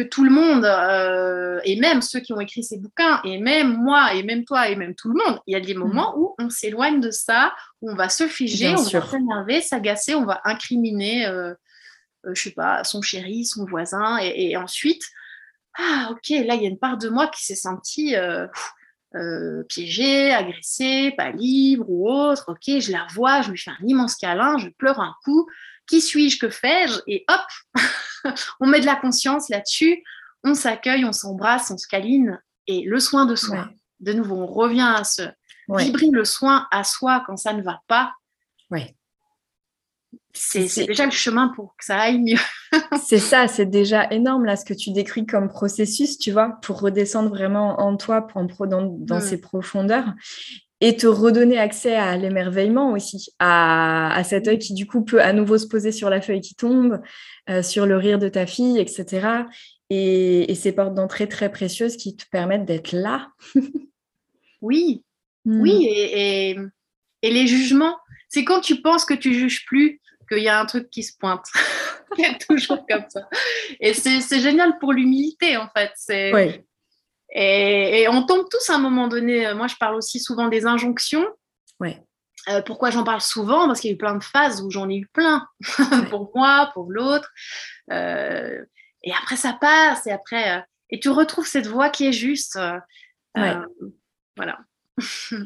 [0.00, 3.76] que tout le monde, euh, et même ceux qui ont écrit ces bouquins, et même
[3.76, 6.20] moi, et même toi, et même tout le monde, il y a des moments mm.
[6.20, 10.24] où on s'éloigne de ça, où on va se figer, on va s'énerver, s'agacer, on
[10.24, 11.54] va incriminer, euh,
[12.26, 15.02] euh, je sais pas, son chéri, son voisin, et, ensuite,
[15.78, 18.14] ah ok, là il y a une part de moi qui s'est sentie
[19.68, 24.16] piégée, agressée, pas libre ou autre, ok, je la vois, je me fais un immense
[24.16, 25.48] câlin, je pleure un coup,
[25.90, 27.84] qui suis-je, que fais-je Et hop,
[28.60, 30.02] on met de la conscience là-dessus,
[30.44, 32.40] on s'accueille, on s'embrasse, on se câline.
[32.68, 35.22] Et le soin de soi, de nouveau, on revient à ce
[35.68, 38.12] vibrer le soin à soi quand ça ne va pas.
[38.70, 38.94] Ouais.
[40.32, 42.38] C'est déjà le chemin pour que ça aille mieux.
[43.04, 46.80] c'est ça, c'est déjà énorme là ce que tu décris comme processus, tu vois, pour
[46.80, 49.20] redescendre vraiment en toi, pour en dans, dans mm.
[49.20, 50.06] ces profondeurs
[50.80, 55.32] et te redonner accès à l'émerveillement aussi, à, cet œil qui du coup peut à
[55.32, 57.00] nouveau se poser sur la feuille qui tombe,
[57.50, 59.44] euh, sur le rire de ta fille, etc.
[59.90, 63.28] Et, ces portes d'entrée très précieuses qui te permettent d'être là.
[64.62, 65.04] oui,
[65.44, 65.60] hmm.
[65.60, 66.56] oui, et,
[67.22, 67.96] et, les jugements,
[68.28, 71.16] c'est quand tu penses que tu juges plus qu'il y a un truc qui se
[71.18, 71.46] pointe.
[72.18, 73.28] Il y a toujours comme ça.
[73.78, 75.92] Et c'est génial pour l'humilité, en fait.
[75.94, 76.60] C'est oui.
[77.32, 79.46] Et, on tombe tous à un moment donné.
[79.46, 81.26] Euh, moi, je parle aussi souvent des injonctions.
[81.78, 82.02] Ouais.
[82.48, 83.66] Euh, pourquoi j'en parle souvent?
[83.66, 85.46] Parce qu'il y a eu plein de phases où j'en ai eu plein,
[86.10, 87.30] pour moi, pour l'autre.
[87.92, 88.64] Euh,
[89.02, 90.06] et après, ça passe.
[90.06, 92.58] Et après, et tu retrouves cette voix qui est juste.
[93.34, 93.66] voilà.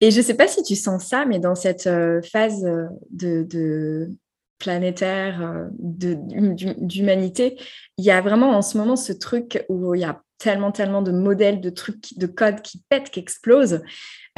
[0.00, 1.88] et je ne sais pas si tu sens ça, mais dans cette
[2.30, 2.62] phase
[3.10, 4.10] de, de
[4.58, 7.58] planétaire d'humanité,
[7.96, 11.02] il y a vraiment en ce moment ce truc où il y a tellement, tellement
[11.02, 13.82] de modèles, de trucs, de codes qui pètent, qui explosent,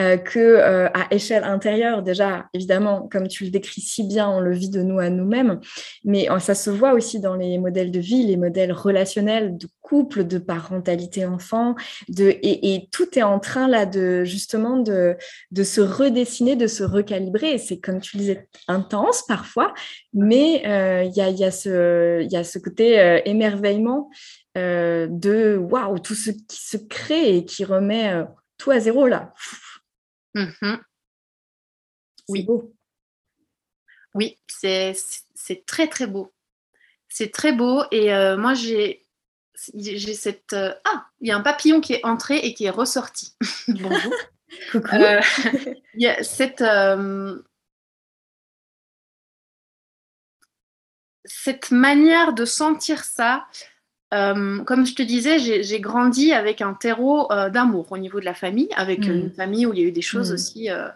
[0.00, 4.40] euh, que euh, à échelle intérieure, déjà, évidemment, comme tu le décris si bien, on
[4.40, 5.60] le vit de nous à nous-mêmes,
[6.04, 9.68] mais euh, ça se voit aussi dans les modèles de vie, les modèles relationnels de
[9.82, 11.74] couple, de parentalité enfant,
[12.08, 15.14] de, et, tout est en train là de justement de,
[15.50, 17.58] de se redessiner, de se recalibrer.
[17.58, 19.74] C'est comme tu disais, intense parfois,
[20.14, 24.08] mais il y, a, y, a y a ce côté émerveillement
[24.56, 28.24] euh, de waouh, tout ce qui se crée et qui remet euh,
[28.58, 29.32] tout à zéro là.
[30.34, 30.76] Mmh
[32.28, 32.44] oui.
[32.44, 32.74] beau.
[34.14, 34.94] Oui, c'est
[35.66, 36.32] très très beau.
[37.08, 39.06] C'est très beau et euh, moi j'ai
[39.74, 43.34] j'ai cette ah il y a un papillon qui est entré et qui est ressorti.
[43.68, 44.14] Bonjour.
[45.94, 46.62] Il y a cette
[51.24, 53.46] cette manière de sentir ça,
[54.12, 58.24] euh, comme je te disais, j'ai grandi avec un terreau euh, d'amour au niveau de
[58.24, 59.10] la famille, avec mm.
[59.10, 60.34] une famille où il y a eu des choses mm.
[60.34, 60.88] aussi, euh,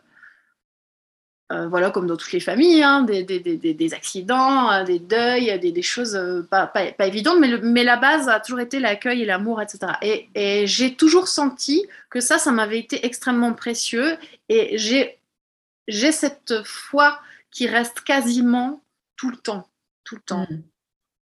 [1.68, 5.82] voilà, comme dans toutes les familles, hein, des, des, des, des, accidents, des deuils, des,
[5.82, 6.18] choses
[6.50, 9.92] pas, pas, pas, évidentes, mais, mais, la base a toujours été l'accueil et l'amour, etc.
[10.02, 16.64] Et, et j'ai toujours senti que ça, ça m'avait été extrêmement précieux, et j'ai cette
[16.64, 17.18] foi
[17.50, 18.82] qui reste quasiment
[19.16, 19.66] tout le temps,
[20.04, 20.62] tout le temps, mm.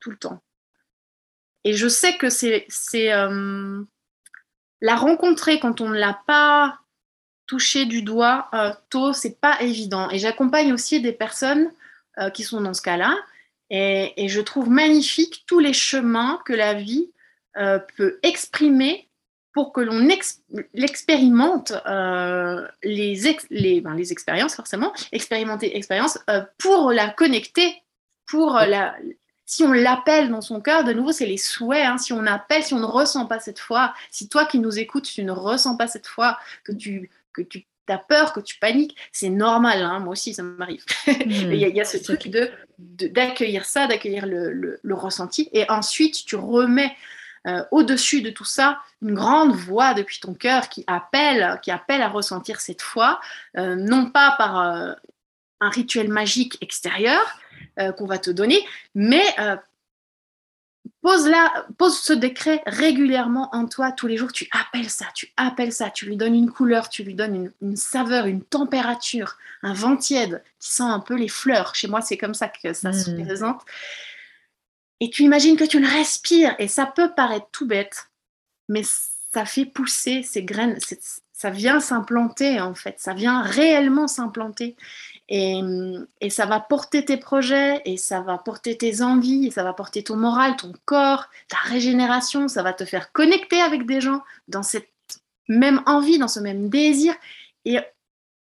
[0.00, 0.40] tout le temps.
[1.64, 2.66] Et je sais que c'est
[3.12, 3.83] euh,
[4.81, 6.81] la rencontrer quand on ne l'a pas
[7.46, 10.11] touché du doigt euh, tôt, c'est pas évident.
[10.11, 11.70] Et j'accompagne aussi des personnes
[12.18, 13.16] euh, qui sont dans ce cas-là.
[13.68, 17.11] Et, je trouve magnifique tous les chemins que la vie
[17.57, 19.09] euh, peut exprimer
[19.55, 20.09] pour que l'on
[20.75, 21.72] expérimente
[22.83, 26.18] les, les, ben, les, expériences, forcément, expérimenter expérience
[26.59, 27.83] pour la connecter,
[28.27, 28.94] pour la,
[29.53, 31.85] si on l'appelle dans son cœur, de nouveau, c'est les souhaits.
[31.85, 31.99] Hein.
[31.99, 35.05] si on appelle, si on ne ressent pas cette foi, si toi qui nous écoutes,
[35.05, 38.97] tu ne ressens pas cette foi, que tu, que tu as peur, que tu paniques,
[39.12, 39.83] c'est normal.
[39.83, 39.99] Hein.
[39.99, 40.83] moi aussi, ça m'arrive.
[41.07, 45.51] Il y, a ce truc de, d'accueillir ça, d'accueillir le, ressenti.
[45.53, 46.97] Et ensuite, tu remets
[47.47, 52.01] euh, au-dessus de tout ça une grande voix depuis ton cœur qui appelle, qui appelle
[52.01, 53.21] à ressentir cette foi,
[53.59, 54.93] euh, non pas par euh,
[55.61, 57.21] un rituel magique extérieur,
[57.78, 59.56] euh, qu'on va te donner, mais euh,
[61.00, 64.32] pose, la, pose ce décret régulièrement en toi tous les jours.
[64.32, 67.76] Tu appelles ça, tu appelles ça, tu lui donnes une couleur, tu lui donnes une,
[67.76, 71.74] saveur, une température, un vent tiède qui sent un peu les fleurs.
[71.74, 73.24] Chez moi, c'est comme ça que ça se mmh.
[73.24, 73.62] présente.
[75.00, 76.54] et tu imagines que tu le respires.
[76.58, 78.11] Et ça peut paraître tout bête,
[78.68, 78.82] mais
[79.32, 80.78] ça fait pousser ces graines,
[81.32, 84.76] ça vient s'implanter en fait, ça vient réellement s'implanter.
[85.28, 85.61] Et,
[86.28, 90.02] ça va porter tes projets, et ça va porter tes envies, et ça va porter
[90.02, 94.62] ton moral, ton corps, ta régénération, ça va te faire connecter avec des gens dans
[94.62, 94.88] cette
[95.48, 97.14] même envie, dans ce même désir.
[97.64, 97.78] Et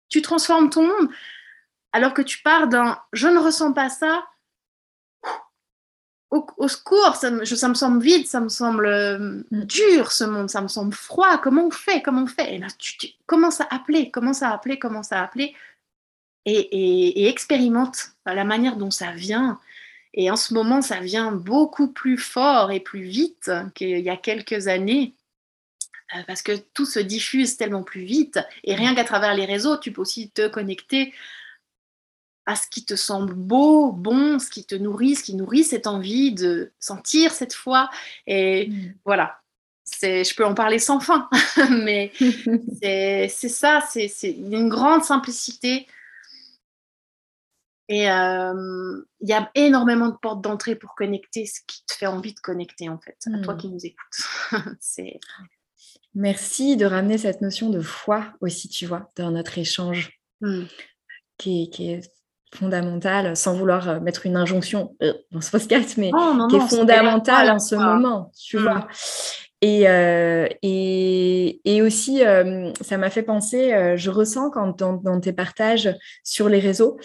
[0.08, 1.08] tu transformes ton monde.
[1.92, 4.24] Alors que tu pars d'un je ne ressens pas ça,
[6.30, 10.68] au, secours, ça me, semble vide, ça me semble euh, dur ce monde, ça me
[10.68, 11.38] semble froid.
[11.38, 12.02] Comment on fait?
[12.02, 12.54] Comment on fait?
[12.54, 15.54] Et là, tu, commences à appeler, commence à appeler, commence à appeler
[16.46, 19.58] et, expérimente la manière dont ça vient.
[20.14, 24.16] Et en ce moment, ça vient beaucoup plus fort et plus vite qu'il y a
[24.16, 25.14] quelques années
[26.16, 28.40] euh, parce que tout se diffuse tellement plus vite.
[28.64, 31.14] Et rien qu'à travers les réseaux, tu peux aussi te connecter
[32.46, 35.86] à ce qui te semble beau, bon, ce qui te nourrit, ce qui nourrit cette
[35.86, 37.88] envie de sentir cette foi.
[38.26, 38.94] Et mm.
[39.04, 39.40] voilà,
[40.02, 41.28] je peux en parler sans fin,
[41.70, 42.10] mais
[42.82, 45.86] c'est ça, c'est une grande simplicité.
[47.90, 52.06] Et euh, il y a énormément de portes d'entrée pour connecter ce qui te fait
[52.06, 53.56] envie de connecter, en fait, à toi mm.
[53.56, 54.52] qui nous écoutes.
[56.14, 60.62] Merci de ramener cette notion de foi aussi, tu vois, dans notre échange, mm.
[61.36, 62.08] qui, est
[62.54, 66.12] fondamentale, sans vouloir euh, mettre une injonction euh, dans ce podcast, mais
[66.48, 68.62] qui est fondamentale en ce moment, tu mm.
[68.62, 68.86] vois.
[69.62, 74.94] Et, euh, et, et, aussi, euh, ça m'a fait penser, euh, je ressens quand dans,
[74.94, 75.94] dans, tes partages
[76.24, 76.98] sur les réseaux,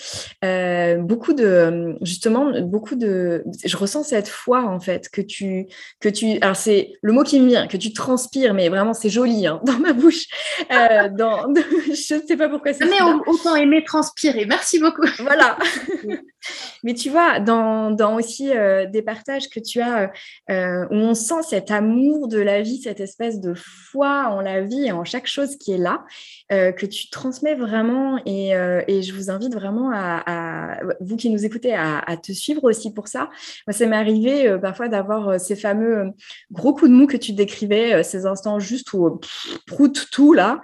[0.46, 5.66] euh, beaucoup de, justement, beaucoup de, je ressens cette foi en fait que tu,
[6.00, 9.10] que tu, alors c'est le mot qui me vient, que tu transpires, mais vraiment c'est
[9.10, 10.26] joli hein, dans ma bouche.
[10.70, 12.86] dans, je ne sais pas pourquoi c'est.
[12.86, 14.46] Mais autant aimer transpirer.
[14.46, 15.08] Merci beaucoup.
[15.20, 15.58] Voilà.
[16.84, 18.52] mais tu vois, dans, dans aussi
[18.92, 20.12] des partages que tu as,
[20.50, 24.86] où on sent cet amour de la vie, cette espèce de foi en la vie
[24.88, 26.04] et en chaque chose qui est là,
[26.52, 28.20] euh, que tu transmets vraiment.
[28.26, 32.64] Et, euh, et, je vous invite vraiment à, vous qui nous écoutez, à, te suivre
[32.64, 33.30] aussi pour ça.
[33.68, 36.12] Moi, ça m'est arrivé euh, parfois d'avoir ces fameux
[36.52, 39.20] gros coups de mou que tu décrivais, ces instants juste où
[39.68, 40.62] prout tout là,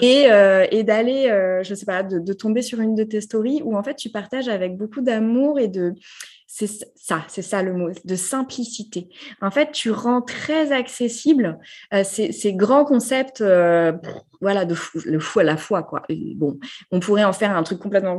[0.00, 0.26] et,
[0.70, 3.82] et d'aller, je sais pas, de, de tomber sur une de tes stories où en
[3.82, 5.21] fait tu partages avec beaucoup d'amour
[5.58, 5.94] et de
[6.54, 9.08] c'est ça, c'est ça le mot, de simplicité.
[9.40, 11.58] En fait, tu rends très accessible
[11.94, 13.92] euh, ces, grands concepts, euh,
[14.42, 16.02] voilà, de fou, le fou à la fois, quoi.
[16.36, 16.58] bon,
[16.90, 18.18] on pourrait en faire un truc complètement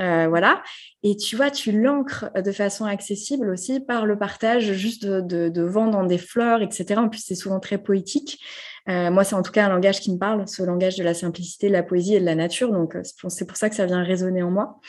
[0.00, 0.62] euh, voilà.
[1.02, 6.06] Et tu vois, tu l'ancres de façon accessible aussi par le partage juste de, de,
[6.06, 6.94] des fleurs, etc.
[6.96, 8.40] En plus, c'est souvent très poétique.
[8.86, 11.68] moi, c'est en tout cas un langage qui me parle, ce langage de la simplicité,
[11.68, 12.72] de la poésie et de la nature.
[12.72, 14.80] Donc, c'est pour ça que ça vient résonner en moi.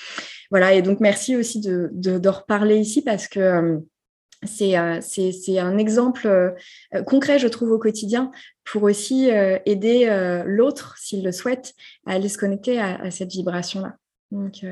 [0.49, 3.77] Voilà, et donc merci aussi de, de, reparler ici parce que euh,
[4.61, 8.31] euh, c'est un exemple euh, concret, je trouve, au quotidien
[8.63, 9.29] pour aussi
[9.65, 11.73] aider l'autre, s'il le souhaite,
[12.05, 13.95] à aller se connecter à, cette vibration-là.
[14.31, 14.65] Donc,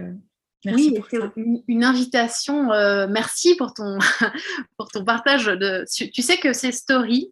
[0.66, 1.32] merci oui, pour
[1.70, 2.68] Une, invitation.
[3.08, 3.98] merci pour ton,
[4.78, 5.46] pour ton partage.
[5.46, 7.32] De, tu sais que ces stories,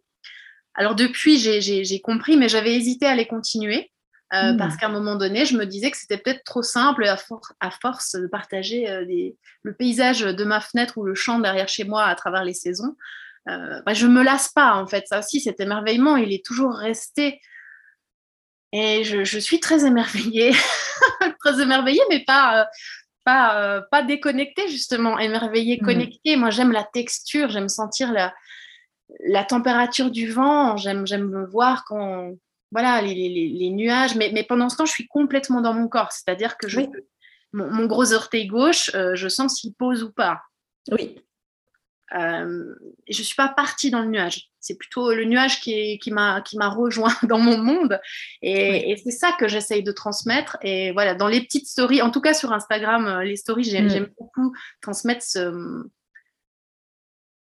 [0.72, 3.90] alors depuis, j'ai compris, mais j'avais hésité à les continuer.
[4.32, 4.56] Euh, mmh.
[4.56, 7.16] Parce qu'à un moment donné, je me disais que c'était peut-être trop simple à,
[7.60, 9.04] à, force de partager euh,
[9.62, 12.96] le paysage de ma fenêtre ou le champ derrière chez moi à travers les saisons.
[13.48, 15.06] Euh, bah, je ne me lasse pas, en fait.
[15.06, 17.40] Ça aussi, cet émerveillement, il est toujours resté.
[18.72, 20.52] Et je, suis très émerveillée,
[21.40, 22.66] très émerveillée, mais pas,
[23.24, 25.18] pas, pas déconnectée, justement.
[25.18, 25.84] Émerveillée, mmh.
[25.84, 26.36] connectée.
[26.36, 28.34] Moi, j'aime la texture, j'aime sentir la,
[29.26, 32.32] la température du vent, j'aime me voir quand,
[32.74, 34.16] voilà, les, nuages.
[34.16, 36.10] Mais, pendant ce temps, je suis complètement dans mon corps.
[36.10, 36.80] C'est-à-dire que je,
[37.52, 40.42] mon, gros orteil gauche, euh, je sens s'il pose ou pas.
[40.90, 41.16] Oui.
[42.16, 42.74] Euh,
[43.08, 44.50] je ne suis pas partie dans le nuage.
[44.58, 48.00] C'est plutôt le nuage qui, qui m'a rejoint dans mon monde.
[48.42, 50.58] Et, c'est ça que j'essaye de transmettre.
[50.62, 53.86] Et voilà, dans les petites stories, en tout cas sur Instagram, euh, les stories, j'aime
[53.86, 54.14] mm.
[54.18, 55.86] beaucoup transmettre ce,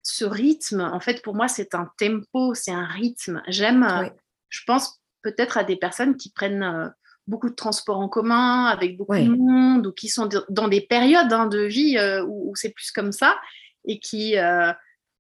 [0.04, 0.82] ce rythme.
[0.82, 3.42] En fait, pour moi, c'est un tempo, c'est un rythme.
[3.48, 4.12] J'aime,
[4.50, 6.88] je pense, peut-être à des personnes qui prennent euh,
[7.28, 11.32] beaucoup de transports en commun, avec beaucoup de monde, ou qui sont dans des périodes
[11.32, 13.40] hein, de vie euh, où, c'est plus comme ça,
[13.86, 14.72] et qui, euh,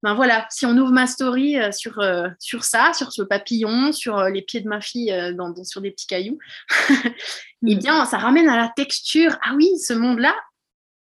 [0.03, 2.03] ben voilà, si on ouvre ma story sur,
[2.39, 6.07] sur ça, sur ce papillon, sur les pieds de ma fille dans, sur des petits
[6.07, 6.37] cailloux,
[6.89, 7.79] eh mm.
[7.79, 9.37] bien, ça ramène à la texture.
[9.41, 10.35] Ah oui, ce monde-là,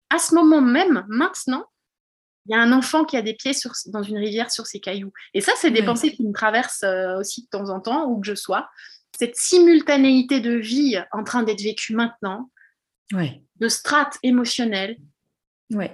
[0.08, 1.66] à ce moment même, maintenant,
[2.48, 4.80] il y a un enfant qui a des pieds sur, dans une rivière sur ses
[4.80, 5.12] cailloux.
[5.34, 8.20] Et ça, c'est des pensées qui me traversent euh, aussi de temps en temps, où
[8.20, 8.68] que je sois.
[9.18, 12.50] Cette simultanéité de vie en train d'être vécue maintenant,
[13.12, 14.98] de strates émotionnelles,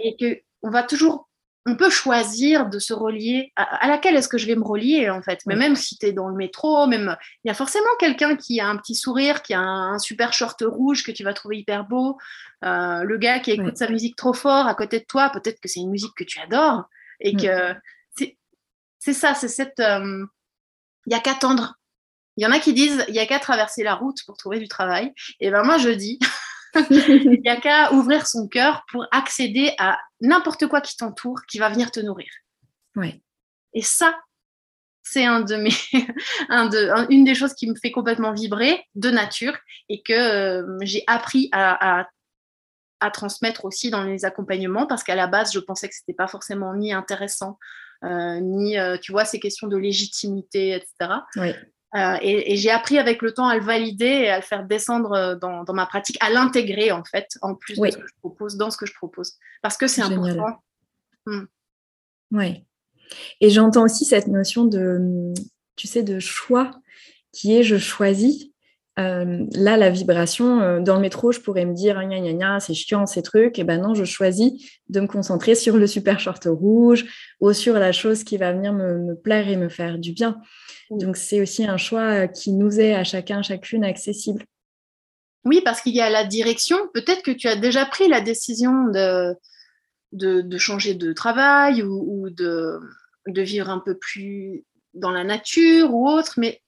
[0.01, 1.29] et que on va toujours
[1.65, 3.53] on peut choisir de se relier.
[3.57, 6.13] À, laquelle est-ce que je vais me relier, en fait Mais même si tu es
[6.13, 9.55] dans le métro, même il y a forcément quelqu'un qui a un petit sourire, qui
[9.55, 12.19] a un, super short rouge que tu vas trouver hyper beau.
[12.65, 15.69] Euh, le gars qui écoute sa musique trop fort à côté de toi, peut-être que
[15.69, 16.85] c'est une musique que tu adores.
[17.21, 17.75] Et que
[19.05, 19.81] c'est ça, c'est cette.
[19.81, 20.25] Euh,
[21.07, 21.75] il n'y a qu'à tendre.
[22.37, 24.61] Il y en a qui disent il n'y a qu'à traverser la route pour trouver
[24.61, 25.13] du travail.
[25.41, 26.21] Et ben moi, je dis
[26.91, 31.59] il n'y a qu'à ouvrir son cœur pour accéder à n'importe quoi qui t'entoure, qui
[31.59, 32.31] va venir te nourrir.
[32.97, 33.21] Ouais.
[33.75, 34.19] Et ça,
[35.03, 35.73] c'est un de mes,
[36.49, 39.57] un de, une des choses qui me fait complètement vibrer de nature
[39.89, 42.07] et que euh, j'ai appris à,
[43.01, 46.29] à, transmettre aussi dans les accompagnements parce qu'à la base, je pensais que c'était pas
[46.29, 47.59] forcément ni intéressant,
[48.05, 51.11] euh, ni, euh, tu vois, ces questions de légitimité, etc.
[51.35, 51.53] Oui.
[51.95, 55.13] Euh, et, j'ai appris avec le temps à le valider et à le faire descendre
[55.13, 58.57] euh, dans, ma pratique, à l'intégrer en fait, en plus de ce que je propose,
[58.57, 59.35] dans ce que je propose.
[59.61, 60.63] Parce que c'est important.
[61.27, 61.45] Hmm.
[62.31, 62.65] Oui.
[63.43, 65.35] Et j'entends aussi cette notion de,
[65.77, 66.71] tu sais, de choix
[67.31, 68.52] qui est je choisis.
[68.99, 72.75] Euh, là, la vibration, dans le métro, je pourrais me dire, gna, gna, gna, c'est
[72.75, 73.59] chiant ces trucs.
[73.59, 74.53] Et ben non, je choisis
[74.89, 77.07] de me concentrer sur le super short rouge
[77.41, 80.39] ou sur la chose qui va venir me plaire et me faire du bien.
[80.91, 84.45] Donc, c'est aussi un choix qui nous est à chacun, chacune accessible.
[85.45, 86.77] Oui, parce qu'il y a la direction.
[86.95, 89.35] Peut-être que tu as déjà pris la décision de,
[90.13, 92.79] de, changer de travail ou, de,
[93.27, 96.63] de, vivre un peu plus dans la nature ou autre, mais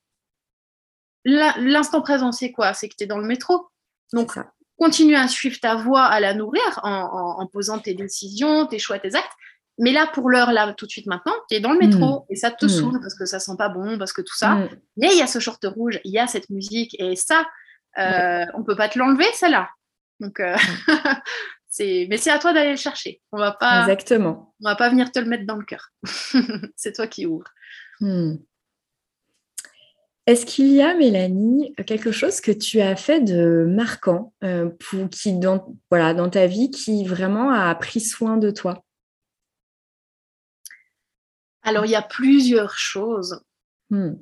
[1.24, 2.74] l'instant présent, c'est quoi?
[2.74, 3.68] C'est que tu es dans le métro.
[4.12, 4.38] Donc,
[4.76, 8.98] continue à suivre ta voie, à la nourrir en, en posant tes décisions, tes choix,
[8.98, 9.32] tes actes,
[9.78, 12.24] mais là, pour l'heure, là, tout de suite maintenant, tu es dans le métro mm.
[12.30, 12.68] et ça te mm.
[12.68, 14.54] saoule parce que ça sent pas bon, parce que tout ça.
[14.54, 14.68] Mm.
[14.96, 17.44] Mais il y a ce short rouge, il y a cette musique et ça,
[17.98, 19.68] euh, on peut pas te l'enlever, celle-là.
[20.20, 20.56] Donc, euh,
[21.68, 23.20] c'est, mais c'est à toi d'aller le chercher.
[23.32, 23.80] On va pas.
[23.80, 24.54] Exactement.
[24.60, 25.90] On va pas venir te le mettre dans le cœur.
[26.76, 27.50] c'est toi qui ouvres.
[30.26, 35.10] Est-ce qu'il y a, Mélanie, quelque chose que tu as fait de marquant euh, pour,
[35.10, 38.82] qui, dans, voilà, dans ta vie qui vraiment a pris soin de toi?
[41.62, 43.42] Alors, il y a plusieurs choses.
[43.90, 44.14] Hmm.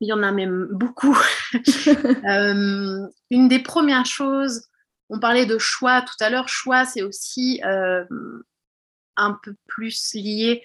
[0.00, 1.16] Il y en a même beaucoup.
[2.28, 4.68] Euh, une des premières choses,
[5.08, 6.48] on parlait de choix tout à l'heure.
[6.48, 8.04] Choix, c'est aussi euh,
[9.16, 10.62] un peu plus lié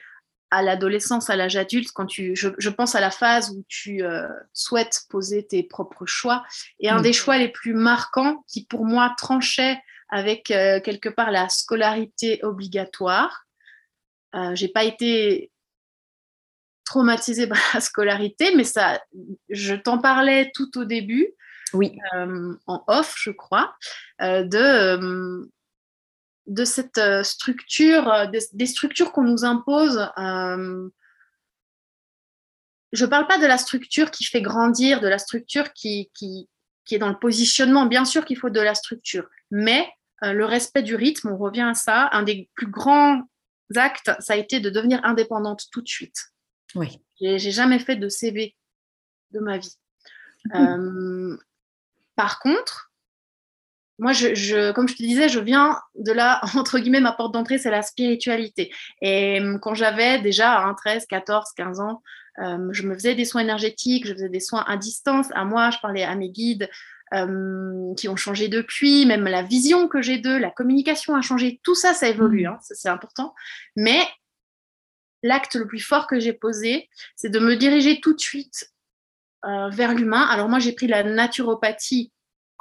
[0.53, 4.27] à l'adolescence, à l'âge adulte, quand tu, je, pense à la phase où tu euh,
[4.53, 6.43] souhaites poser tes propres choix.
[6.79, 7.03] Et un hmm.
[7.03, 13.43] des choix les plus marquants, qui pour moi tranchait avec quelque part la scolarité obligatoire,
[14.35, 15.51] euh, j'ai pas été
[16.85, 19.01] traumatisée par la scolarité, mais ça,
[19.49, 21.33] je t'en parlais tout au début,
[21.73, 21.97] oui.
[22.13, 23.75] Euh, en off, je crois,
[24.21, 25.49] euh, de,
[26.47, 30.10] de cette structure, des, structures qu'on nous impose.
[32.91, 36.49] je ne parle pas de la structure qui fait grandir, de la structure qui, qui,
[36.86, 37.86] qui est dans le positionnement.
[37.86, 39.89] Bien sûr qu'il faut de la structure, mais
[40.21, 42.10] le respect du rythme, on revient à ça.
[42.12, 43.21] Un des plus grands
[43.75, 46.34] actes, ça a été de devenir indépendante tout de suite.
[46.75, 46.99] Oui.
[47.19, 48.56] J'ai jamais fait de CV
[49.32, 49.77] de ma vie.
[50.56, 51.38] Euh,
[52.15, 52.91] par contre,
[53.99, 57.58] moi, je, comme je te disais, je viens de là, entre guillemets, ma porte d'entrée,
[57.58, 58.73] c'est la spiritualité.
[59.01, 62.01] Et euh, quand j'avais déjà 13, 14, 15 ans,
[62.39, 65.69] euh, je me faisais des soins énergétiques, je faisais des soins à distance, à moi,
[65.69, 66.69] je parlais à mes guides,
[67.13, 71.60] euh, qui ont changé depuis, même la vision que j'ai d'eux, la communication a changé,
[71.63, 72.47] tout ça, ça évolue, mm.
[72.47, 73.36] hein, c'est important.
[73.75, 73.99] Mais
[75.21, 78.71] l'acte le plus fort que j'ai posé, c'est de me diriger tout de suite
[79.45, 80.23] euh, vers l'humain.
[80.23, 82.12] Alors moi, j'ai pris la naturopathie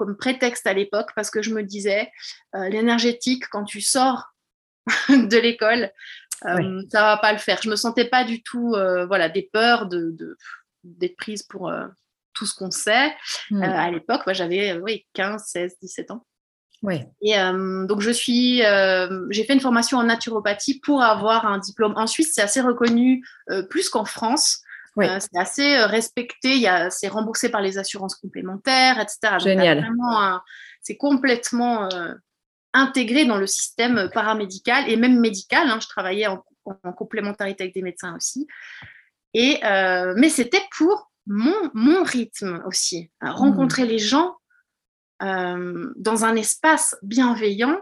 [0.04, 2.10] comme prétexte à l'époque parce que je me disais,
[2.54, 4.34] euh, l'énergétique, quand tu sors
[5.08, 5.90] de l'école,
[6.44, 7.60] euh, ça va pas le faire.
[7.62, 8.74] Je me sentais pas du tout,
[9.06, 10.36] voilà, des peurs de
[10.84, 11.70] d'être prise pour
[12.34, 13.12] tout ce qu'on sait.
[13.50, 13.62] Hmm.
[13.62, 16.26] Euh, à l'époque, moi, j'avais euh, oui, 15, 16, 17 ans.
[16.82, 17.08] Ouais.
[17.20, 18.58] Et euh, donc, je suis,
[19.30, 21.94] j'ai fait une formation en naturopathie pour avoir un diplôme.
[21.96, 23.24] En Suisse, c'est assez reconnu,
[23.70, 24.62] plus qu'en France.
[24.96, 29.38] C'est assez respecté, c'est remboursé par les assurances complémentaires, etc.
[29.38, 29.88] Génial.
[30.80, 31.88] C'est complètement
[32.74, 35.68] intégré dans le système paramédical et même médical.
[35.68, 35.78] Hein.
[35.80, 38.46] je travaillais en, en, complémentarité avec des médecins aussi.
[39.34, 43.30] Et, mais c'était pour mon, rythme aussi, mmh.
[43.30, 44.36] rencontrer les gens
[45.22, 47.78] euh, dans un espace bienveillant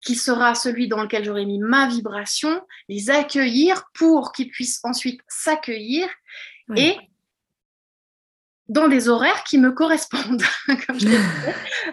[0.00, 5.20] qui sera celui dans lequel j'aurai mis ma vibration, les accueillir pour qu'ils puissent ensuite
[5.28, 6.08] s'accueillir
[6.74, 6.96] et
[8.68, 10.42] dans des horaires qui me correspondent,
[10.86, 11.06] comme je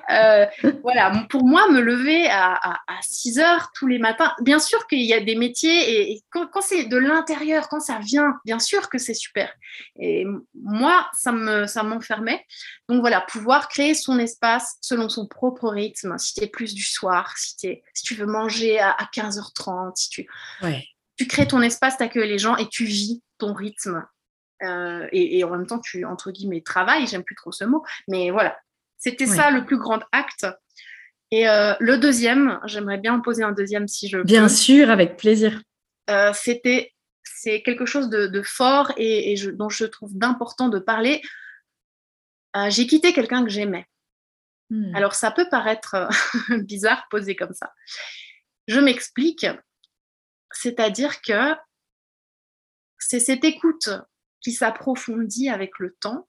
[0.09, 0.45] Euh,
[0.81, 2.59] voilà, pour moi, me lever à,
[3.01, 6.85] 6 heures tous les matins, bien sûr qu'il y a des métiers et, quand, c'est
[6.85, 9.53] de l'intérieur, quand ça vient, bien sûr que c'est super.
[9.99, 12.45] Et moi, ça me ça m'enfermait.
[12.89, 16.17] Donc voilà, pouvoir créer son espace selon son propre rythme.
[16.17, 20.09] Si tu es plus du soir, si, es, si tu veux manger à, 15h30, si
[20.09, 20.27] tu,
[21.17, 24.03] tu crées ton espace, tu accueilles les gens et tu vis ton rythme.
[24.61, 28.31] Euh, et, en même temps, tu, entre guillemets, travailles, j'aime plus trop ce mot, mais
[28.31, 28.57] voilà,
[28.97, 30.47] c'était ça le plus grand acte.
[31.31, 35.17] Et euh, le deuxième, j'aimerais bien en poser un deuxième si je Bien sûr, avec
[35.17, 35.61] plaisir.
[36.09, 36.91] Euh, c'était
[37.23, 41.21] c'est quelque chose de, fort et, dont je trouve d'important de parler.
[42.69, 43.87] J'ai quitté quelqu'un que j'aimais.
[44.69, 44.95] Hmm.
[44.95, 46.07] Alors ça peut paraître
[46.63, 47.73] bizarre posé comme ça.
[48.67, 49.47] Je m'explique.
[50.51, 51.55] C'est-à-dire que
[52.99, 53.89] c'est cette écoute
[54.43, 56.27] qui s'approfondit avec le temps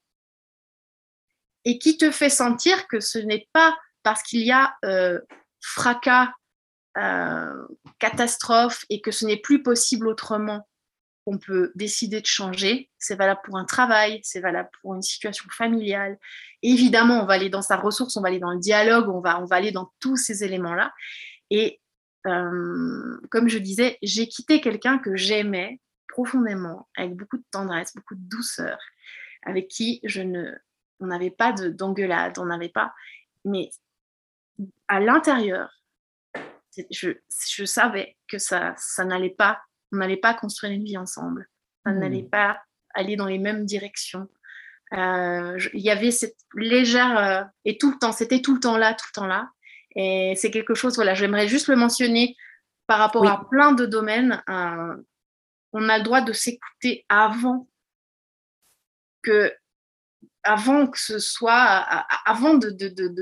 [1.64, 5.20] et qui te fait sentir que ce n'est pas parce qu'il y a euh,
[5.60, 6.32] fracas,
[6.96, 7.66] euh,
[7.98, 10.68] catastrophe et que ce n'est plus possible autrement
[11.26, 12.90] qu'on peut décider de changer.
[12.98, 16.18] C'est valable pour un travail, c'est valable pour une situation familiale.
[16.62, 19.40] évidemment, on va aller dans sa ressource, on va aller dans le dialogue, on va,
[19.40, 20.92] on va aller dans tous ces éléments-là.
[21.50, 21.80] Et
[22.26, 28.14] euh, comme je disais, j'ai quitté quelqu'un que j'aimais profondément, avec beaucoup de tendresse, beaucoup
[28.14, 28.78] de douceur,
[29.44, 30.52] avec qui je ne
[31.00, 32.94] on n'avait pas d'engueulade, on n'avait pas.
[33.44, 33.70] Mais
[34.88, 35.70] à l'intérieur,
[36.90, 37.10] je,
[37.50, 39.60] je, savais que ça, ça n'allait pas,
[39.92, 41.48] on n'allait pas construire une vie ensemble,
[41.84, 41.98] ça hmm.
[41.98, 42.60] n'allait pas
[42.94, 44.28] aller dans les mêmes directions.
[44.92, 48.76] Euh, il y avait cette légère euh, et tout le temps, c'était tout le temps
[48.76, 49.50] là, tout le temps là.
[49.96, 52.36] Et c'est quelque chose, voilà, j'aimerais juste le mentionner
[52.86, 54.42] par rapport à plein de domaines.
[54.48, 54.96] Euh,
[55.74, 57.68] on a le droit de s'écouter avant
[59.22, 59.52] que
[60.46, 61.56] avant que ce soit,
[62.26, 62.70] avant de,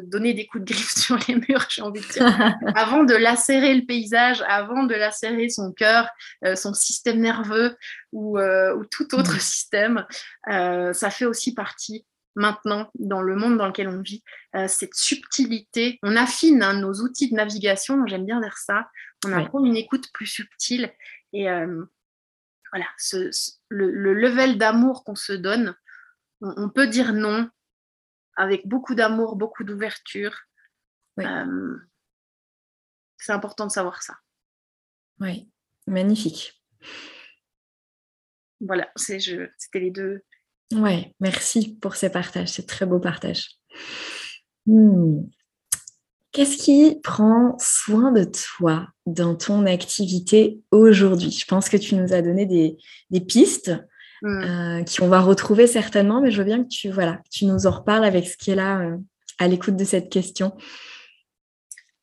[0.03, 2.27] donner des coups de griffe sur les murs, j'ai envie de dire,
[2.77, 6.09] avant de lacérer le paysage, avant de lacérer son cœur,
[6.45, 7.77] euh, son système nerveux
[8.11, 9.41] ou, euh, tout autre mm.
[9.41, 10.07] système,
[10.51, 14.25] euh, ça fait aussi partie maintenant dans le monde dans lequel on vit,
[14.67, 15.99] cette subtilité.
[16.03, 18.89] On affine hein, nos outils de navigation, j'aime bien dire ça,
[19.27, 20.91] on apprend une écoute plus subtile
[21.35, 21.47] et
[22.73, 22.87] voilà,
[23.69, 25.75] le level d'amour qu'on se donne
[26.43, 27.49] on, peut dire non
[28.37, 30.37] avec beaucoup d'amour, beaucoup d'ouverture.
[31.21, 31.77] Euh,
[33.19, 34.17] c'est important de savoir ça.
[35.21, 35.49] Oui,
[35.87, 36.61] magnifique.
[38.61, 40.23] Voilà, c'était les deux.
[40.73, 43.59] Oui, merci pour ces partages, c'est très beau partage.
[44.67, 45.21] Hmm.
[46.33, 51.31] Qu'est-ce qui prend soin de toi dans ton activité aujourd'hui?
[51.31, 53.73] Je pense que tu nous as donné des pistes
[54.23, 54.43] Mm.
[54.43, 57.67] Euh, qui on va retrouver certainement, mais je veux bien que tu, voilà, tu nous
[57.67, 58.97] en reparles avec ce qui est là euh,
[59.39, 60.57] à l'écoute de cette question.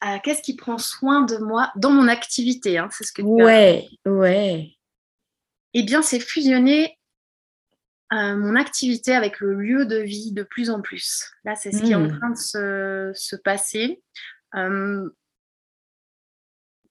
[0.03, 3.87] Euh, qu'est-ce qui prend soin de moi dans mon activité hein, C'est ce que Ouais,
[4.05, 4.69] ouais.
[5.73, 6.97] Eh bien, c'est fusionner
[8.11, 11.31] mon activité avec le lieu de vie de plus en plus.
[11.43, 12.17] Là, c'est ce qui est en mm.
[12.17, 14.01] train de se, se passer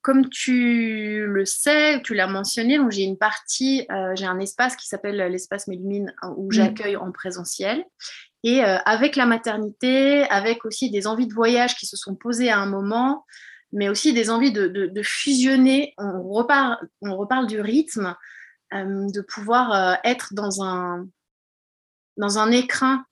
[0.08, 4.74] comme tu le sais, tu l'as mentionné, donc j'ai une partie, euh, j'ai un espace
[4.74, 6.52] qui s'appelle l'espace Mélumine hein, où mm.
[6.52, 7.84] j'accueille en présentiel.
[8.44, 12.50] Et euh, avec la maternité, avec aussi des envies de voyage qui se sont posées
[12.50, 13.26] à un moment,
[13.72, 18.12] mais aussi des envies de, fusionner, on reparle, on reparle du rythme, euh,
[18.72, 21.06] de pouvoir être dans un,
[22.16, 23.04] dans un écrin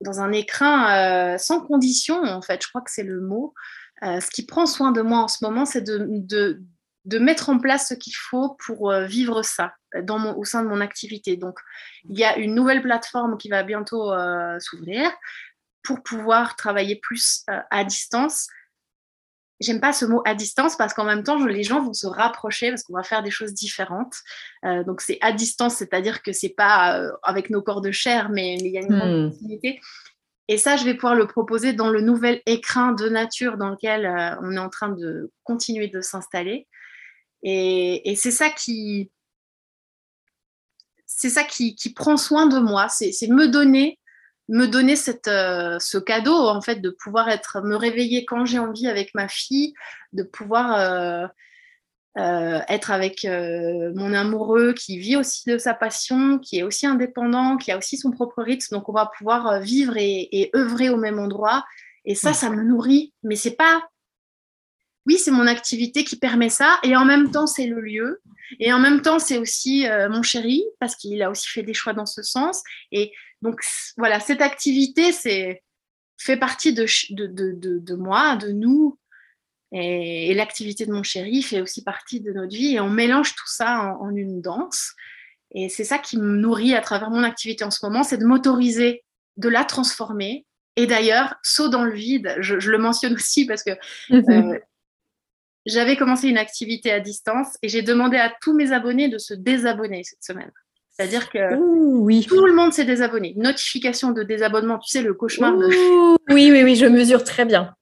[0.00, 3.54] dans un écrin sans condition, en fait, je crois que c'est le mot,
[4.02, 6.06] euh, ce qui prend soin de moi en ce moment, c'est de,
[7.04, 10.62] de, mettre en place ce qu'il faut pour euh, vivre ça dans mon, au sein
[10.62, 11.36] de mon activité.
[11.36, 11.58] Donc,
[12.08, 15.10] il y a une nouvelle plateforme qui va bientôt euh, s'ouvrir
[15.82, 18.48] pour pouvoir travailler plus à distance.
[19.60, 22.70] J'aime pas ce mot à distance parce qu'en même temps, les gens vont se rapprocher
[22.70, 24.16] parce qu'on va faire des choses différentes.
[24.64, 28.66] donc, c'est à distance, c'est-à-dire que c'est pas avec nos corps de chair, mais, il
[28.66, 29.78] y a une grande hmm.
[30.48, 34.04] Et ça, je vais pouvoir le proposer dans le nouvel écrin de nature dans lequel
[34.04, 36.68] euh, on est en train de continuer de s'installer.
[37.42, 39.10] Et, c'est ça qui,
[41.06, 42.88] c'est ça qui, prend soin de moi.
[42.88, 43.98] C'est me donner,
[44.48, 48.58] me donner cette, euh, ce cadeau en fait de pouvoir être, me réveiller quand j'ai
[48.58, 49.74] envie avec ma fille,
[50.12, 51.26] de pouvoir euh,
[52.18, 57.56] euh, être avec mon amoureux qui vit aussi de sa passion, qui est aussi indépendant,
[57.56, 58.76] qui a aussi son propre rythme.
[58.76, 61.64] Donc, on va pouvoir vivre et, œuvrer au même endroit.
[62.04, 63.12] Et ça, ça me nourrit.
[63.24, 63.82] Mais c'est pas.
[65.06, 66.78] Oui, c'est mon activité qui permet ça.
[66.84, 68.20] Et en même temps, c'est le lieu.
[68.60, 71.94] Et en même temps, c'est aussi mon chéri, parce qu'il a aussi fait des choix
[71.94, 72.62] dans ce sens.
[72.92, 73.12] Et
[73.44, 73.60] donc,
[73.98, 75.62] voilà, cette activité, c'est
[76.16, 78.98] fait partie de, de, moi, de nous.
[79.70, 82.76] Et, l'activité de mon chéri fait aussi partie de notre vie.
[82.76, 84.94] Et on mélange tout ça en, une danse.
[85.50, 88.24] Et c'est ça qui me nourrit à travers mon activité en ce moment, c'est de
[88.24, 89.04] m'autoriser,
[89.36, 90.46] de la transformer.
[90.76, 93.72] Et d'ailleurs, saut dans le vide, je, le mentionne aussi parce que
[94.10, 94.58] euh,
[95.66, 99.34] j'avais commencé une activité à distance et j'ai demandé à tous mes abonnés de se
[99.34, 100.50] désabonner cette semaine.
[100.94, 102.24] C'est-à-dire que oui.
[102.24, 103.34] tout le monde s'est désabonné.
[103.36, 105.66] Notification de désabonnement, tu sais, le cauchemar de...
[106.32, 107.74] Oui, oui, oui, je mesure très bien.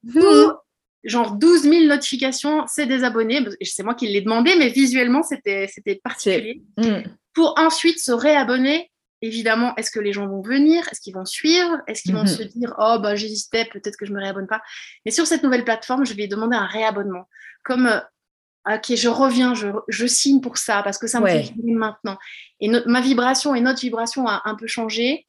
[1.04, 3.44] genre 12 000 notifications, c'est désabonné.
[3.62, 5.68] C'est moi qui l'ai demandé, mais visuellement, c'était
[6.02, 6.62] particulier.
[6.78, 7.02] Mm.
[7.34, 8.88] Pour ensuite se réabonner.
[9.24, 10.88] Évidemment, est-ce que les gens vont venir?
[10.90, 11.78] Est-ce qu'ils vont suivre?
[11.86, 12.38] Est-ce qu'ils vont mm-hmm.
[12.38, 14.60] se dire Oh, bah, j'hésitais, peut-être que je me réabonne pas.
[15.04, 17.28] Mais sur cette nouvelle plateforme, je vais demander un réabonnement.
[17.62, 18.00] Comme euh,
[18.66, 22.18] ok, je reviens, je, signe pour ça parce que ça me fait vibrer maintenant.
[22.60, 25.26] Et ma vibration et notre vibration a un peu changé.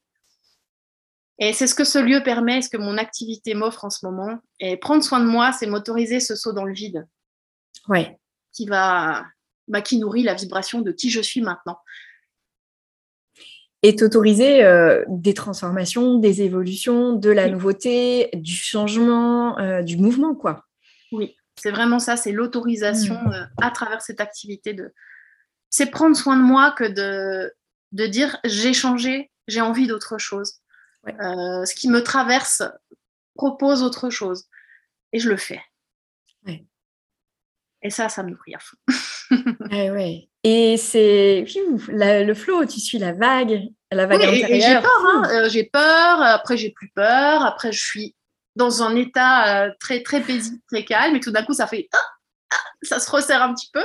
[1.38, 4.38] Et c'est ce que ce lieu permet, ce que mon activité m'offre en ce moment.
[4.60, 7.08] Et prendre soin de moi, c'est m'autoriser ce saut dans le vide.
[7.88, 8.16] Ouais.
[8.52, 9.24] Qui va,
[9.66, 11.78] bah, qui nourrit la vibration de qui je suis maintenant.
[13.82, 20.34] Et t'autoriser euh, des transformations, des évolutions, de la nouveauté, du changement, euh, du mouvement,
[20.34, 20.64] quoi.
[21.12, 21.36] Oui.
[21.56, 23.32] C'est vraiment ça, c'est l'autorisation mm.
[23.32, 24.92] euh, à travers cette activité de.
[25.70, 27.52] C'est prendre soin de moi que de,
[27.92, 30.60] de dire j'ai changé, j'ai envie d'autre chose.
[31.06, 32.62] Euh, ce qui me traverse
[33.34, 34.44] propose autre chose.
[35.12, 35.60] Et je le fais.
[37.84, 38.78] Et ça, ça me nourrit à fond.
[39.70, 40.26] ouais.
[40.42, 41.44] Et c'est
[41.88, 43.60] le flow, tu suis la vague,
[43.92, 44.80] la vague intérieure.
[44.80, 45.22] J'ai peur, hein.
[45.30, 48.16] euh, j'ai peur, après j'ai plus peur, après je suis
[48.56, 51.88] dans un état euh, très, très paisible, très calme, et tout d'un coup, ça fait.
[51.92, 51.98] Ah,
[52.52, 53.84] ah, ça se resserre un petit peu.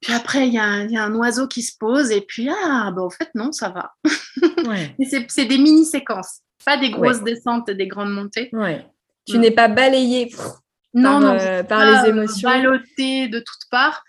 [0.00, 3.10] Puis après, il y, a un oiseau qui se pose, et puis, ah, bah, en
[3.10, 3.94] fait, non, ça va.
[5.28, 8.48] c'est des mini-séquences, pas des grosses descentes, des grandes montées.
[8.52, 8.86] Ouais.
[9.26, 10.32] Tu n'es pas balayé
[10.94, 12.48] non, par, non, euh, par les euh, émotions.
[12.48, 14.04] Ballotté de toutes parts.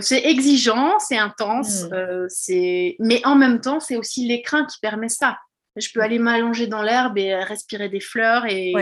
[0.00, 2.26] c'est exigeant, c'est intense, hmm.
[2.28, 5.38] c'est mais en même temps, c'est aussi l'écrin qui permet ça.
[5.76, 8.74] Je peux aller m'allonger dans l'herbe et respirer des fleurs et,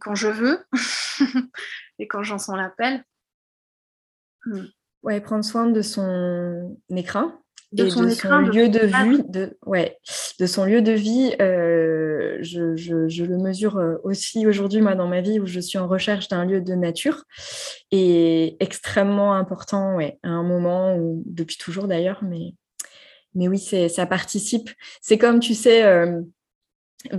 [0.00, 0.64] quand je veux
[1.98, 3.04] et quand j'en sens l'appel.
[4.46, 4.66] Hmm.
[5.02, 7.38] Ouais, prendre soin de son écrin
[7.74, 8.02] de son,
[8.38, 9.98] lieu de, vie, de, ouais,
[10.38, 15.08] de son lieu de vie, euh, je, je, le mesure euh, aussi aujourd'hui, moi, dans
[15.08, 17.24] ma vie, où je suis en recherche d'un lieu de nature,
[17.90, 22.54] et extrêmement important, ouais, à un moment, où, depuis toujours d'ailleurs, mais,
[23.34, 24.70] mais oui, ça participe.
[25.00, 26.20] C'est comme, tu sais, euh,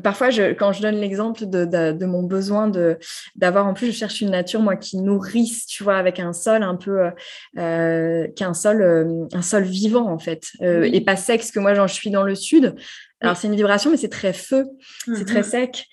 [0.04, 2.98] Parfois, je, quand je donne l'exemple de, de, mon besoin de
[3.36, 6.64] d'avoir, en plus, je cherche une nature moi qui nourrisse, tu vois, avec un sol
[6.64, 7.12] un peu, euh,
[7.60, 11.60] euh qu'un sol, euh, un sol vivant en fait, euh, et pas sec, parce que
[11.60, 12.76] moi, j'en suis dans le sud.
[13.22, 14.66] Alors, c'est une vibration, mais c'est très feu,
[15.05, 15.43] c'est très mhm.
[15.43, 15.88] sec.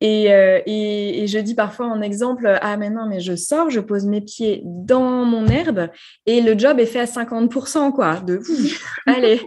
[0.00, 3.80] Et, et, et, je dis parfois en exemple, ah mais non, mais je sors, je
[3.80, 5.88] pose mes pieds dans mon herbe
[6.26, 8.40] et le job est fait à 50%, quoi, de
[9.06, 9.40] allez.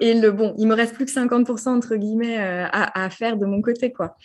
[0.00, 3.46] Et le bon, il me reste plus que 50% entre guillemets euh, à, faire de
[3.46, 4.16] mon côté, quoi.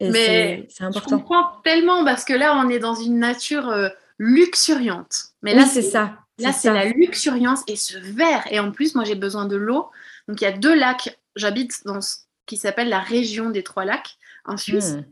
[0.00, 1.10] Et Mais c'est important.
[1.10, 3.88] Je comprends tellement parce que là, on est dans une nature euh,
[4.18, 5.32] luxuriante.
[5.42, 6.18] Mais là, c'est ça.
[6.38, 8.46] Là, c'est la luxuriance et ce vert.
[8.50, 9.88] Et en plus, moi, j'ai besoin de l'eau.
[10.28, 11.18] Donc, il y a deux lacs.
[11.38, 12.16] J'habite dans ce
[12.46, 14.92] qui s'appelle la région des trois lacs en Suisse.
[14.92, 15.04] Hmm.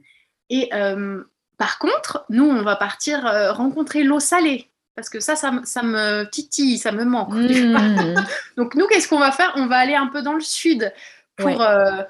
[0.50, 1.22] Et euh,
[1.58, 3.22] par contre, nous, on va partir
[3.54, 7.34] rencontrer l'eau salée parce que ça, ça, me titille, ça me manque.
[7.34, 8.14] Mmh.
[8.56, 9.52] Donc nous, qu'est-ce qu'on va faire?
[9.56, 10.90] On va aller un peu dans le sud
[11.36, 12.02] pour, euh,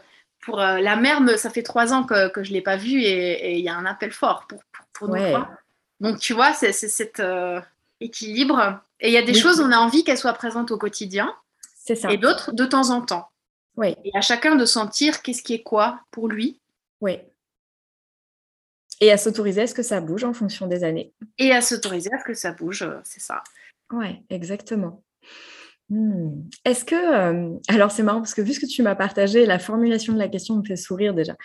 [0.44, 1.20] pour euh, la mer.
[1.36, 3.86] ça fait trois ans que, je ne l'ai pas vue et il y a un
[3.86, 4.60] appel fort pour,
[4.92, 5.44] pour, nous.
[5.98, 7.60] Donc tu vois, c'est cet euh,
[8.00, 8.80] équilibre.
[9.00, 11.34] Et il y a des choses, on a envie qu'elles soient présentes au quotidien.
[11.76, 12.10] C'est ça.
[12.10, 13.28] Et d'autres, de temps en temps.
[13.76, 13.94] Oui.
[14.04, 16.60] Et à chacun de sentir qu'est-ce qui est quoi pour lui.
[17.00, 17.20] Oui
[19.00, 21.12] et à s'autoriser à ce que ça bouge en fonction des années.
[21.38, 23.42] Et à s'autoriser à ce que ça bouge, euh, c'est ça.
[23.92, 25.02] Ouais, exactement.
[25.88, 26.42] Hmm.
[26.64, 29.60] Est-ce que, euh, alors c'est marrant parce que vu ce que tu m'as partagé, la
[29.60, 31.36] formulation de la question me fait sourire déjà.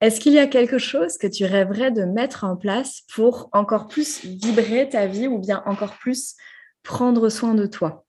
[0.00, 3.88] Est-ce qu'il y a quelque chose que tu rêverais de mettre en place pour encore
[3.88, 6.36] plus vibrer ta vie ou bien encore plus
[6.84, 8.03] prendre soin de toi?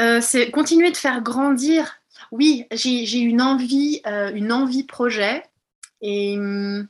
[0.00, 5.44] Euh, C'est continuer de faire grandir oui, j'ai une envie, euh, une envie projet.
[6.00, 6.88] Et hum,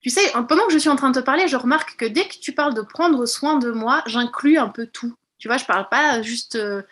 [0.00, 2.26] tu sais, pendant que je suis en train de te parler, je remarque que dès
[2.26, 5.14] que tu parles de prendre soin de moi, j'inclus un peu tout.
[5.38, 6.82] Tu vois, je parle pas juste euh,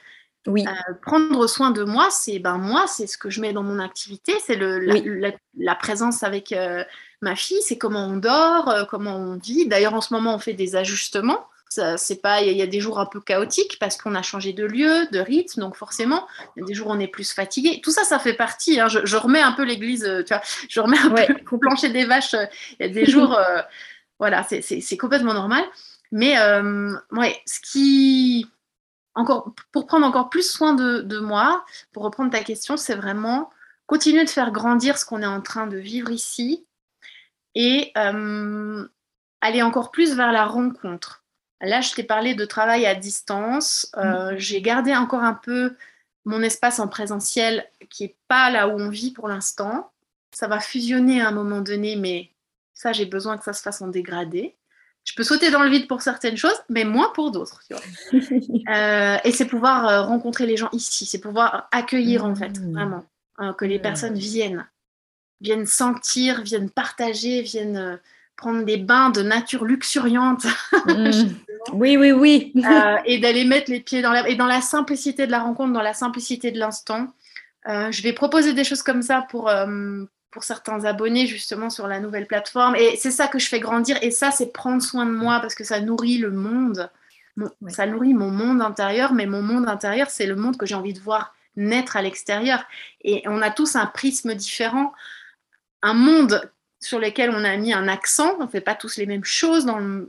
[0.46, 0.66] oui.
[0.68, 3.78] Euh, prendre soin de moi, c'est ben moi, c'est ce que je mets dans mon
[3.78, 6.54] activité, c'est la, la, présence avec
[7.22, 9.66] ma fille, c'est comment on dort, comment on vit.
[9.66, 11.46] D'ailleurs, en ce moment, on fait des ajustements
[11.96, 14.64] c'est pas, il y, a des jours un peu chaotiques parce qu'on a changé de
[14.64, 17.80] lieu, de rythme, donc forcément, il y a des jours où on est plus fatigué.
[17.82, 18.80] Tout ça, ça fait partie.
[18.80, 18.88] Hein.
[18.88, 22.04] Je, remets un peu l'église, euh, tu vois, je remets un peu le plancher des
[22.04, 22.34] vaches.
[22.34, 22.46] Euh,
[22.78, 23.60] il y a des jours, euh,
[24.18, 25.64] voilà, c'est complètement normal.
[26.12, 26.36] Mais
[27.10, 28.46] ouais, ce qui,
[29.14, 33.50] encore, pour prendre encore plus soin de, de moi, pour reprendre ta question, c'est vraiment
[33.86, 36.64] continuer de faire grandir ce qu'on est en train de vivre ici
[37.56, 37.92] et
[39.44, 41.23] aller encore plus vers la rencontre
[41.64, 43.90] Là, je t'ai parlé de travail à distance.
[43.96, 44.38] Euh, mm.
[44.38, 45.74] J'ai gardé encore un peu
[46.24, 49.90] mon espace en présentiel qui n'est pas là où on vit pour l'instant.
[50.32, 52.30] Ça va fusionner à un moment donné, mais
[52.72, 54.56] ça, j'ai besoin que ça se fasse en dégradé.
[55.04, 57.62] Je peux sauter dans le vide pour certaines choses, mais moins pour d'autres.
[58.66, 62.72] Euh, et c'est pouvoir euh, rencontrer les gens ici, c'est pouvoir accueillir en fait, mm.
[62.72, 63.04] vraiment,
[63.58, 64.66] que les personnes viennent,
[65.42, 68.00] viennent sentir, viennent partager, viennent
[68.36, 70.46] prendre des bains de nature luxuriante.
[70.86, 71.32] Mm.
[71.72, 72.52] oui, oui, oui.
[72.56, 74.28] Euh, et d'aller mettre les pieds dans la...
[74.28, 77.08] Et dans la simplicité de la rencontre, dans la simplicité de l'instant.
[77.66, 81.86] Euh, je vais proposer des choses comme ça pour, euh, pour certains abonnés, justement, sur
[81.86, 82.76] la nouvelle plateforme.
[82.76, 83.96] Et c'est ça que je fais grandir.
[84.02, 86.90] Et ça, c'est prendre soin de moi parce que ça nourrit le monde.
[87.68, 90.92] Ça nourrit mon monde intérieur, mais mon monde intérieur, c'est le monde que j'ai envie
[90.92, 92.64] de voir naître à l'extérieur.
[93.02, 94.92] Et on a tous un prisme différent.
[95.82, 96.50] Un monde
[96.84, 98.36] sur lesquels on a mis un accent.
[98.38, 100.06] On ne fait pas tous les mêmes choses, dans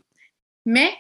[0.66, 0.92] mais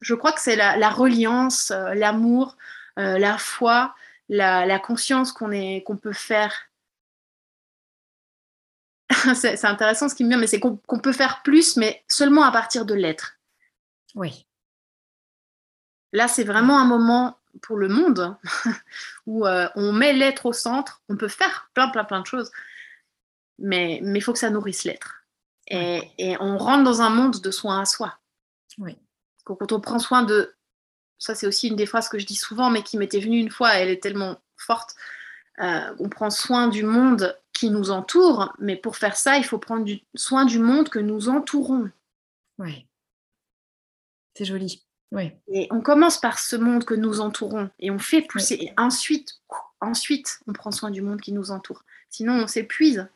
[0.00, 2.56] je crois que c'est la, reliance, euh, l'amour,
[2.98, 3.94] euh, la foi,
[4.28, 6.70] la, conscience qu'on qu'on peut faire.
[9.34, 12.52] c'est intéressant ce qui me vient, mais c'est qu'on peut faire plus, mais seulement à
[12.52, 13.38] partir de l'être.
[14.14, 14.46] Oui.
[16.12, 18.36] Là, c'est vraiment un moment pour le monde
[19.26, 21.02] où euh, on met l'être au centre.
[21.08, 22.52] On peut faire plein, plein, plein de choses
[23.58, 25.24] mais il faut que ça nourrisse l'être.
[25.70, 28.18] Et, on rentre dans un monde de soins à soi.
[28.78, 28.96] Oui.
[29.44, 30.54] Quand on prend soin de...
[31.18, 33.50] Ça, c'est aussi une des phrases que je dis souvent, mais qui m'était venue une
[33.50, 34.94] fois, elle est tellement forte.
[35.60, 39.58] Euh, on prend soin du monde qui nous entoure, mais pour faire ça, il faut
[39.58, 41.90] prendre du, soin du monde que nous entourons.
[42.58, 42.86] Oui.
[44.34, 44.84] C'est joli.
[45.10, 45.32] Oui.
[45.48, 48.54] Et on commence par ce monde que nous entourons et on fait pousser.
[48.60, 49.40] Et ensuite,
[49.80, 51.82] ensuite, on prend soin du monde qui nous entoure.
[52.10, 53.08] Sinon, on s'épuise.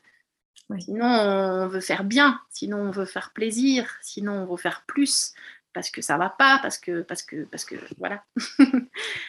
[0.78, 5.34] Sinon, on veut faire bien, sinon on veut faire plaisir, sinon on veut faire plus
[5.72, 8.24] parce que ça va pas, parce que, parce que, parce que, voilà.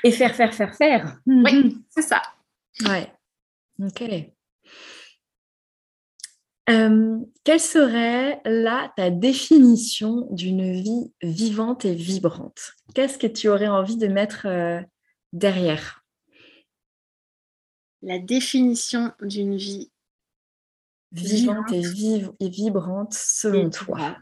[0.03, 1.17] Et faire, faire, faire, faire.
[1.25, 2.21] Oui, c'est ça.
[2.85, 3.11] Ouais.
[3.81, 4.03] Ok.
[6.69, 12.73] Euh, quelle serait là ta définition d'une vie vivante et vibrante?
[12.95, 14.81] Qu'est-ce que tu aurais envie de mettre euh,
[15.33, 16.05] derrière?
[18.01, 19.91] La définition d'une vie
[21.13, 24.17] vivante et, vive, et vibrante selon toi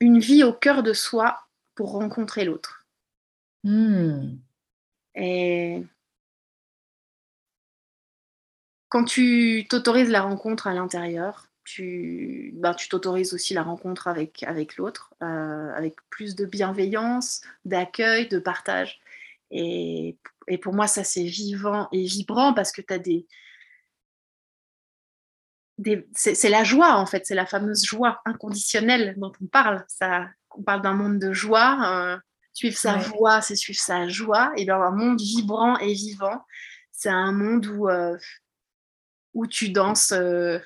[0.00, 1.38] Une vie au cœur de soi
[1.74, 2.86] pour rencontrer l'autre.
[3.62, 4.36] Hmm.
[5.14, 5.82] Et
[8.88, 14.42] quand tu t'autorises la rencontre à l'intérieur, tu ben, tu t'autorises aussi la rencontre avec,
[14.42, 19.00] avec l'autre, euh, avec plus de bienveillance, d'accueil, de partage.
[19.50, 20.16] Et,
[20.58, 23.26] pour moi, ça, c'est vivant et vibrant parce que tu as des.
[26.14, 29.84] c'est la joie, en fait, c'est la fameuse joie inconditionnelle dont on parle.
[29.88, 32.20] Ça, on parle d'un monde de joie.
[32.52, 34.52] suivre sa voix, c'est suivre sa joie.
[34.56, 36.44] Et bien, un monde vibrant et vivant,
[36.92, 38.16] c'est un monde où, euh,
[39.34, 40.58] où tu danses euh,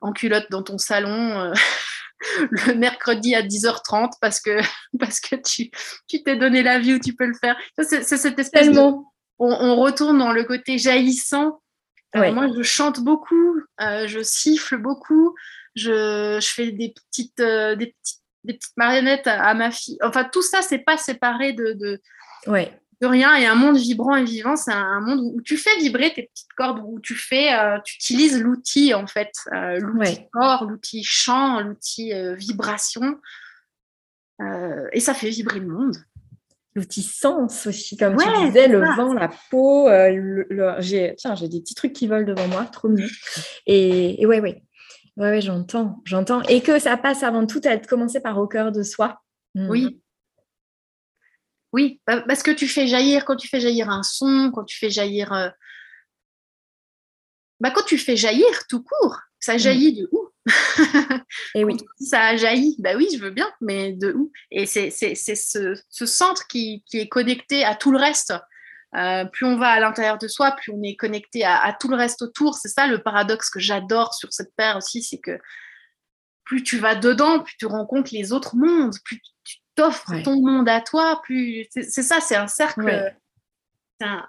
[0.00, 1.52] en culotte dans ton salon.
[2.50, 4.60] Le mercredi à 10h30 parce que,
[4.98, 5.70] parce que tu
[6.22, 7.56] t'es donné la vie où tu peux le faire.
[7.78, 8.80] C'est cette espèce de...
[9.40, 11.60] On, retourne dans le côté jaillissant.
[12.16, 15.34] Euh, moi, je chante beaucoup, euh, je siffle beaucoup,
[15.76, 19.98] je, je fais des petites, euh, des petites, des petites marionnettes à, ma fille.
[20.02, 22.00] Enfin, tout ça, c'est pas séparé de, de,
[22.46, 23.36] ouais de rien.
[23.36, 26.52] Et un monde vibrant et vivant, c'est un monde où tu fais vibrer tes petites
[26.56, 31.60] cordes, où tu fais, euh, tu utilises l'outil en fait, euh, l'outil corps, l'outil chant,
[31.60, 33.18] l'outil euh, vibration,
[34.92, 35.96] et ça fait vibrer le monde.
[36.76, 39.88] L'outil sens aussi, comme tu disais, le vent, la peau.
[40.78, 43.08] j'ai, tiens, j'ai des petits trucs qui volent devant moi, trop mignon.
[43.66, 44.62] Et, et ouais, ouais,
[45.16, 46.42] ouais, ouais j'entends, j'entends.
[46.42, 49.20] Et que ça passe avant tout à être commencé par au cœur de soi.
[49.56, 50.00] Oui,
[51.72, 54.90] oui, parce que tu fais jaillir, quand tu fais jaillir un son, quand tu fais
[54.90, 55.32] jaillir.
[55.32, 55.48] Euh,
[57.60, 59.58] bah, quand tu fais jaillir tout court, ça mm.
[59.58, 60.28] jaillit de où
[61.54, 61.76] Et oui.
[62.00, 66.06] Ça a jailli, bah oui, je veux bien, mais de où Et c'est ce, ce,
[66.06, 68.32] centre qui, qui, est connecté à tout le reste.
[68.96, 71.88] Euh, plus on va à l'intérieur de soi, plus on est connecté à, à tout
[71.88, 72.54] le reste autour.
[72.54, 75.38] C'est ça le paradoxe que j'adore sur cette paire aussi, c'est que
[76.44, 79.20] plus tu vas dedans, plus tu rencontres les autres mondes, plus
[79.78, 83.14] t'offres ton monde à toi, plus c'est ça, c'est un cercle,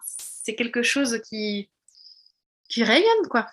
[0.07, 1.69] c'est quelque chose qui
[2.69, 3.47] qui rayonne quoi.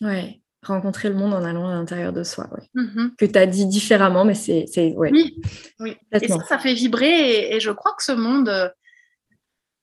[0.00, 2.68] Ouais, rencontrer le monde en allant à l'intérieur de soi, ouais.
[2.82, 3.16] Mm-hmm.
[3.16, 4.66] que tu as dit différemment, mais c'est
[4.96, 5.10] ouais.
[5.12, 5.40] oui,
[5.78, 5.96] oui.
[6.12, 8.74] Et ça, ça fait vibrer et, je crois que ce monde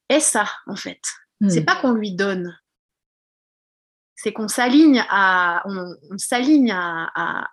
[0.10, 1.02] est ça en fait.
[1.48, 1.66] C'est mm.
[1.66, 2.58] pas qu'on lui donne,
[4.16, 7.48] c'est qu'on s'aligne à, on, s'aligne à, à,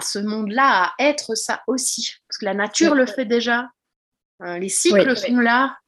[0.00, 2.14] ce monde-là, à être ça aussi.
[2.28, 3.70] Parce que la nature le fait déjà,
[4.42, 5.78] euh, les cycles sont là,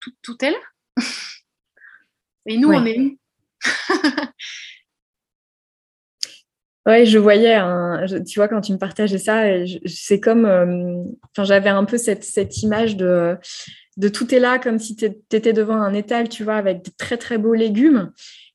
[0.00, 0.58] tout, tout, est là.
[2.46, 3.18] Et nous, on est où?
[6.86, 7.60] Ouais, je voyais,
[8.26, 9.44] tu vois, quand tu me partageais ça,
[9.84, 11.04] c'est comme, euh,
[11.36, 13.36] j'avais un peu cette, cette image de,
[13.98, 16.90] de tout est là comme si tu étais devant un étal, tu vois, avec de
[16.96, 18.12] très très beaux légumes.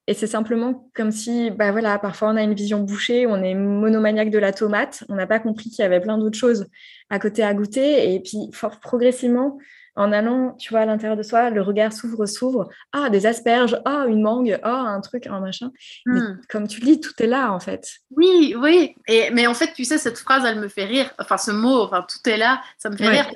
[0.08, 3.56] Et c'est simplement comme si, bah voilà, parfois on a une vision bouchée, on est
[3.56, 6.68] monomaniaque de la tomate, on n'a pas compris qu'il y avait plein d'autres choses
[7.10, 8.14] à côté à goûter.
[8.14, 8.52] Et puis,
[8.82, 9.58] progressivement,
[9.96, 12.70] en allant, tu vois, à l'intérieur de soi, le regard s'ouvre, s'ouvre.
[12.92, 15.72] Ah, des asperges, ah, une mangue, ah, un truc, un machin.
[16.06, 16.36] Hmm.
[16.50, 18.00] comme tu le dis, tout est là, en fait.
[18.12, 18.96] Oui, oui.
[19.08, 21.14] Et, mais en fait, tu sais, cette phrase, elle me fait rire.
[21.18, 23.32] Enfin, ce mot, enfin, tout est là, ça me fait rire.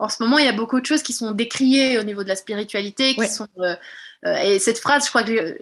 [0.00, 2.28] En ce moment, il y a beaucoup de choses qui sont décriées au niveau de
[2.28, 3.46] la spiritualité, qui sont.
[3.58, 3.76] Euh,
[4.26, 5.56] euh, et cette phrase, je crois que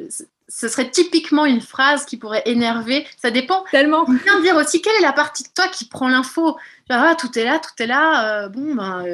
[0.49, 3.07] ce serait typiquement une phrase qui pourrait énerver.
[3.21, 3.65] Ça dépend.
[3.71, 4.05] Tellement.
[4.05, 6.57] Bien dire aussi quelle est la partie de toi qui prend l'info?
[6.89, 8.45] Ah, tout est là, tout est là.
[8.45, 9.05] Euh, bon, ben,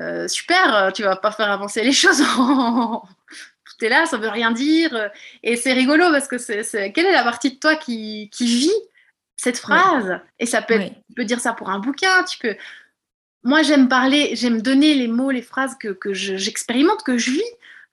[0.00, 2.18] euh, super, euh, tu vas pas faire avancer les choses.
[2.18, 5.10] Tout est là, ça veut rien dire.
[5.42, 8.70] Et c'est rigolo parce que c'est, quelle est la partie de toi qui, vit
[9.36, 10.20] cette phrase?
[10.38, 12.24] Et ça peut, tu peux dire ça pour un bouquin.
[12.24, 12.56] Tu peux.
[13.44, 17.42] Moi, j'aime parler, j'aime donner les mots, les phrases que, j'expérimente, que je vis.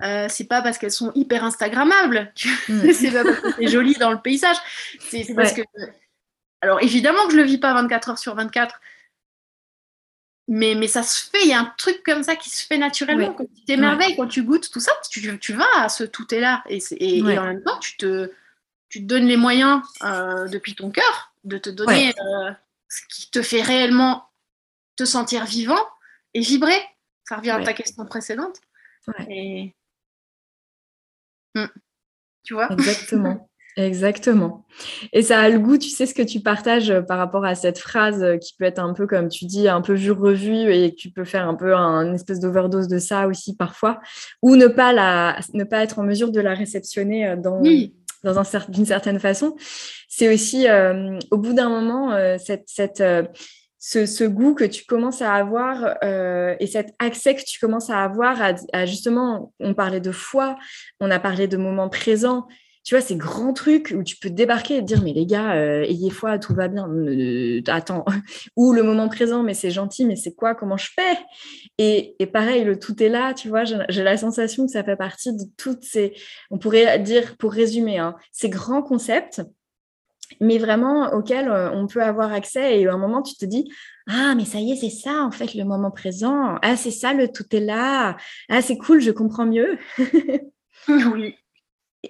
[0.02, 2.34] Euh, c'est pas parce qu'elles sont hyper instagrammables,
[2.68, 2.92] mm.
[2.94, 4.58] c'est pas parce que c'est joli dans le paysage,
[5.00, 5.62] c'est, parce que.
[6.62, 8.80] Alors évidemment que je le vis pas 24 heures sur 24,
[10.48, 12.78] mais, mais ça se fait, il y a un truc comme ça qui se fait
[12.78, 13.34] naturellement.
[13.34, 16.40] Quand tu t'émerveilles, quand tu goûtes tout ça, tu, tu, vas à ce tout est
[16.40, 16.64] là.
[16.70, 18.32] Et, et, en même temps, tu te,
[18.90, 22.52] tu te donnes les moyens euh, depuis ton cœur de te donner euh,
[22.90, 24.30] ce qui te fait réellement
[24.96, 25.84] te sentir vivant
[26.34, 26.80] et vibrer.
[27.28, 28.58] Ça revient à ta question précédente.
[29.30, 29.74] Et...
[31.56, 31.68] Hmm.
[32.44, 32.72] Tu vois?
[32.72, 33.50] Exactement.
[33.78, 34.66] Exactement.
[35.12, 37.56] Et ça a le goût, tu sais ce que tu partages euh, par rapport à
[37.56, 40.74] cette phrase euh, qui peut être un peu, comme tu dis, un peu vu revu
[40.74, 44.00] et tu peux faire un peu un espèce d'overdose de ça aussi parfois,
[44.42, 47.62] ou ne pas, la, ne pas être en mesure de la réceptionner euh, dans,
[48.24, 49.58] dans un, d'une certaine façon.
[50.08, 50.66] C'est aussi,
[51.30, 53.04] au bout d'un moment, cette, cette
[53.88, 58.42] ce, goût que tu commences à avoir et cet accès que tu commences à avoir
[58.42, 60.58] à, justement, on parlait de foi,
[61.00, 62.48] on a parlé de moments présents,
[62.86, 65.82] tu vois, ces grands trucs où tu peux débarquer et dire, mais les gars, euh,
[65.82, 66.88] ayez foi, tout va bien.
[66.88, 68.06] Euh, attends.
[68.56, 71.18] Ou le moment présent, mais c'est gentil, mais c'est quoi Comment je fais?
[71.80, 75.34] Et, pareil, le tout est là, tu vois, j'ai la sensation que ça fait partie
[75.34, 76.14] de toutes ces,
[76.52, 79.42] on pourrait dire, pour résumer, hein, ces grands concepts,
[80.40, 82.80] mais vraiment auxquels euh, on peut avoir accès.
[82.80, 83.70] Et à un moment, tu te dis,
[84.08, 86.58] ah, mais ça y est, c'est ça, en fait, le moment présent.
[86.62, 88.18] Ah, c'est ça, le tout est là.
[88.50, 89.78] Ah, c'est cool, je comprends mieux.
[90.88, 91.36] oui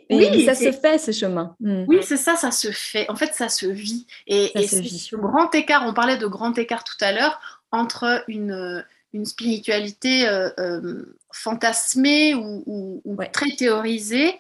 [0.10, 1.56] oui, ça se fait ce chemin.
[1.60, 1.86] Hmm.
[1.88, 3.10] Oui, c'est ça, ça se fait.
[3.10, 4.08] En fait, ça se vit.
[4.28, 7.40] Et, ce grand écart, on parlait de grand écart tout à l'heure
[7.72, 13.02] entre une, une spiritualité euh, euh, fantasmée ou,
[13.32, 14.34] très théorisée.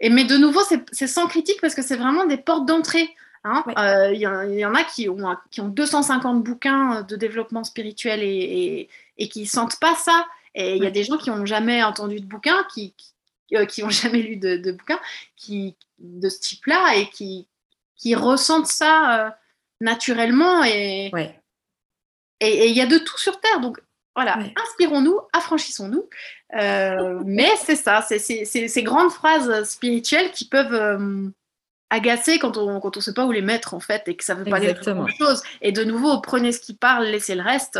[0.00, 0.60] Et, mais de nouveau,
[0.92, 3.14] c'est sans critique parce que c'est vraiment des portes d'entrée.
[3.44, 3.64] Hein.
[3.78, 8.88] Euh, il y, en a qui ont, qui ont 250 bouquins de développement spirituel et,
[9.16, 10.26] et, qui ne sentent pas ça.
[10.54, 12.94] Et il y a des gens qui n'ont jamais entendu de bouquins, qui,
[13.54, 15.00] euh, qui n'ont jamais lu de, de, bouquins
[15.36, 17.46] qui, de ce type-là et qui,
[17.96, 19.30] qui ressentent ça euh,
[19.80, 20.64] naturellement.
[20.64, 21.10] Et
[22.40, 23.60] il y a de tout sur Terre.
[23.60, 23.80] Donc
[24.22, 26.08] voilà, inspirons-nous, affranchissons-nous.
[26.54, 31.32] Euh, mais c'est ça, c'est ces grandes phrases spirituelles qui peuvent
[31.90, 34.34] agacer quand on quand on sait pas où les mettre en fait et que ça
[34.34, 35.42] veut pas dire grand-chose.
[35.62, 37.78] Et de nouveau, prenez ce qui parle, laissez le reste.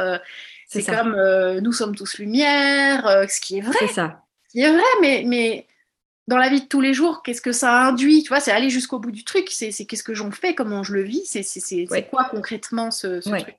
[0.69, 1.17] c'est comme
[1.61, 3.77] nous sommes tous lumière, ce qui est vrai.
[3.81, 5.67] C'est ça qui est vrai, mais, mais
[6.27, 8.23] dans la vie de tous les jours, qu'est-ce que ça induit?
[8.23, 9.49] Tu vois, c'est aller jusqu'au bout du truc.
[9.51, 13.57] C'est qu'est-ce que j'en fais, comment je le vis, c'est quoi concrètement ce, truc?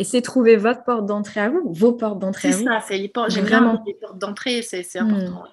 [0.00, 2.58] Et c'est trouver votre porte d'entrée à vous, vos portes d'entrée à vous.
[2.60, 3.32] C'est ça, c'est les portes.
[3.32, 4.98] J'ai vraiment les portes d'entrée, c'est mmh.
[4.98, 5.44] important.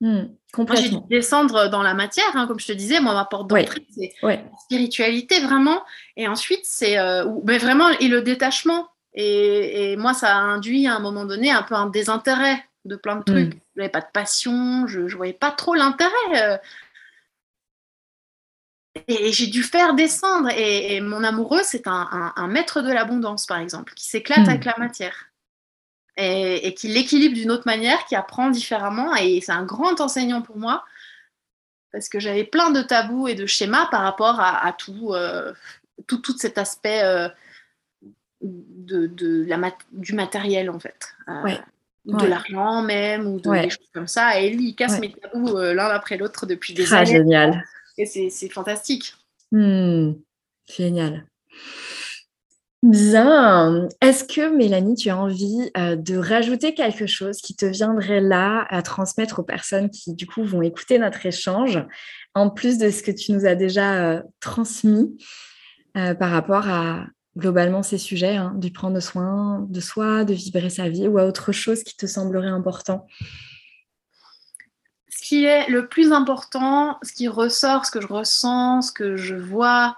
[0.00, 0.22] Mmh.
[0.58, 2.98] Moi, j'ai dû descendre dans la matière, hein, comme je te disais.
[2.98, 5.84] Moi, ma porte d'entrée, c'est la spiritualité, vraiment.
[6.16, 8.88] Et ensuite, c'est euh, mais vraiment et le détachement.
[9.14, 12.96] Et, et, moi, ça a induit à un moment donné un peu un désintérêt de
[12.96, 13.54] plein de trucs.
[13.54, 13.60] Mm.
[13.76, 16.10] Je n'avais pas de passion, je ne voyais pas trop l'intérêt.
[16.34, 16.56] Euh.
[19.08, 20.50] Et, j'ai dû faire descendre.
[20.50, 24.50] Et, mon amoureux, c'est un, maître de l'abondance, par exemple, qui s'éclate hmm.
[24.50, 25.32] avec la matière
[26.16, 29.14] et, qui l'équilibre d'une autre manière, qui apprend différemment.
[29.16, 30.84] Et c'est un grand enseignant pour moi
[31.92, 35.52] parce que j'avais plein de tabous et de schémas par rapport à, tout, euh,
[36.06, 37.28] tout, tout, cet aspect euh,
[38.40, 39.58] de, la
[39.92, 41.14] du matériel, en fait.
[41.28, 41.54] Euh,
[42.06, 44.40] de l'argent même, ou de, des choses comme ça.
[44.40, 47.12] Et lui, il casse mes tabous l'un après l'autre depuis des ah, années.
[47.12, 47.62] génial.
[47.96, 49.14] C'est fantastique.
[49.50, 50.12] Hmm.
[50.68, 51.26] Génial.
[52.82, 53.88] Bien.
[54.00, 58.66] Est-ce que Mélanie, tu as envie euh, de rajouter quelque chose qui te viendrait là
[58.70, 61.78] à transmettre aux personnes qui, du coup, vont écouter notre échange,
[62.34, 65.16] en plus de ce que tu nous as déjà euh, transmis
[65.96, 70.68] euh, par rapport à globalement ces sujets, hein, du prendre soin de soi, de vibrer
[70.68, 73.06] sa vie ou à autre chose qui te semblerait important?
[75.32, 79.34] Qui est le plus important, ce qui ressort, ce que je ressens, ce que je
[79.34, 79.96] vois,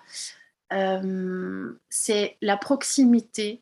[0.73, 3.61] euh, c'est la proximité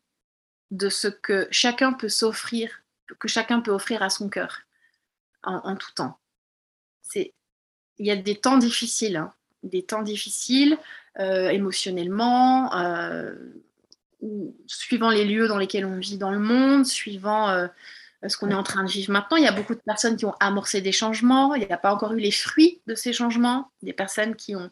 [0.69, 2.83] de ce que chacun peut s'offrir,
[3.17, 4.59] que chacun peut offrir à son cœur
[5.41, 6.19] en, tout temps.
[7.15, 7.31] Il
[7.97, 9.33] y a des temps difficiles, hein.
[9.63, 10.77] des temps difficiles
[11.17, 13.33] euh, émotionnellement, euh,
[14.67, 17.67] suivant les lieux dans lesquels on vit dans le monde, suivant
[18.27, 19.37] ce qu'on est en train de vivre maintenant.
[19.37, 21.93] Il y a beaucoup de personnes qui ont amorcé des changements, il n'y a pas
[21.93, 24.69] encore eu les fruits de ces changements, des personnes qui ont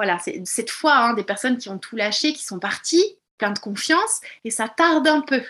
[0.00, 3.50] voilà, c'est cette fois hein, des personnes qui ont tout lâché, qui sont parties, plein
[3.50, 5.42] de confiance, et ça tarde un peu.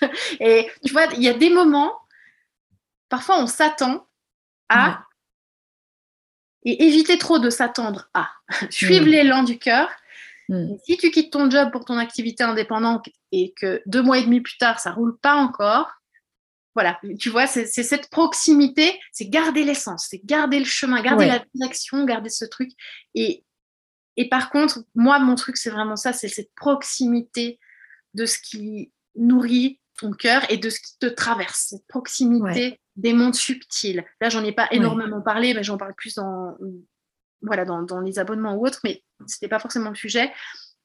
[0.40, 1.92] et tu vois, il y a des moments,
[3.10, 4.06] parfois on s'attend
[4.70, 5.04] à,
[6.64, 8.30] et éviter trop de s'attendre à,
[8.70, 9.10] suivre mm.
[9.10, 9.90] l'élan du cœur.
[10.48, 10.76] Mm.
[10.86, 14.40] Si tu quittes ton job pour ton activité indépendante et que deux mois et demi
[14.40, 15.97] plus tard, ça roule pas encore,
[16.78, 21.44] voilà, tu vois, c'est cette proximité, c'est garder l'essence, c'est garder le chemin, garder la
[21.54, 22.70] direction, garder ce truc.
[23.16, 23.44] Et
[24.16, 27.58] et par contre, moi, mon truc, c'est vraiment ça, c'est cette proximité
[28.14, 33.12] de ce qui nourrit ton cœur et de ce qui te traverse, cette proximité des
[33.12, 34.04] mondes subtils.
[34.20, 36.56] Là, j'en ai pas énormément parlé, mais j'en parle plus dans,
[37.42, 40.32] voilà, dans, les abonnements ou autres, mais ce n'était pas forcément le sujet.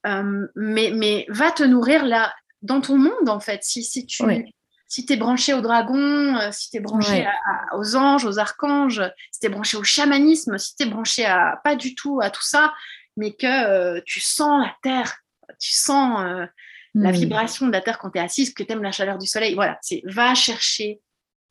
[0.07, 2.33] Euh, mais, mais va te nourrir là,
[2.63, 3.63] dans ton monde, en fait.
[3.63, 4.23] Si, si tu
[4.93, 7.25] si es branché au dragon, euh, si tu es branché
[7.73, 11.59] aux anges, aux archanges, si tu es branché au chamanisme, si tu es branché à
[11.63, 12.71] pas du tout à tout ça,
[13.17, 15.17] mais que euh, tu sens la terre,
[15.59, 16.45] tu sens euh,
[16.93, 17.15] la hmm.
[17.15, 19.55] vibration de la terre quand tu es assise, que tu aimes la chaleur du soleil.
[19.55, 21.01] Voilà, c'est va chercher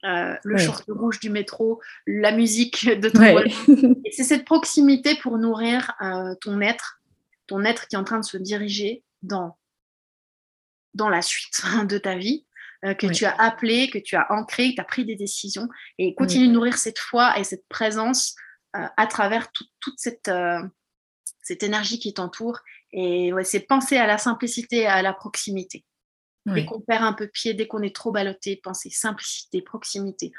[0.05, 3.23] euh, le short rouge du métro, la musique de ton
[4.05, 5.95] Et c'est cette proximité pour nourrir
[6.41, 7.01] ton être,
[7.49, 9.57] ton être qui est en train de se diriger dans,
[10.95, 12.47] dans la suite de ta vie.
[12.83, 15.69] Que tu as appelé, que tu as ancré, que tu as pris des décisions,
[15.99, 18.35] et continue de nourrir cette foi et cette présence
[18.73, 20.31] à travers toute cette,
[21.43, 22.61] cette énergie qui t'entoure.
[22.93, 25.85] Et ouais, c'est penser à la simplicité, à la proximité.
[26.47, 30.33] Dès qu'on perd un peu pied, dès qu'on est trop ballotté, penser simplicité, proximité,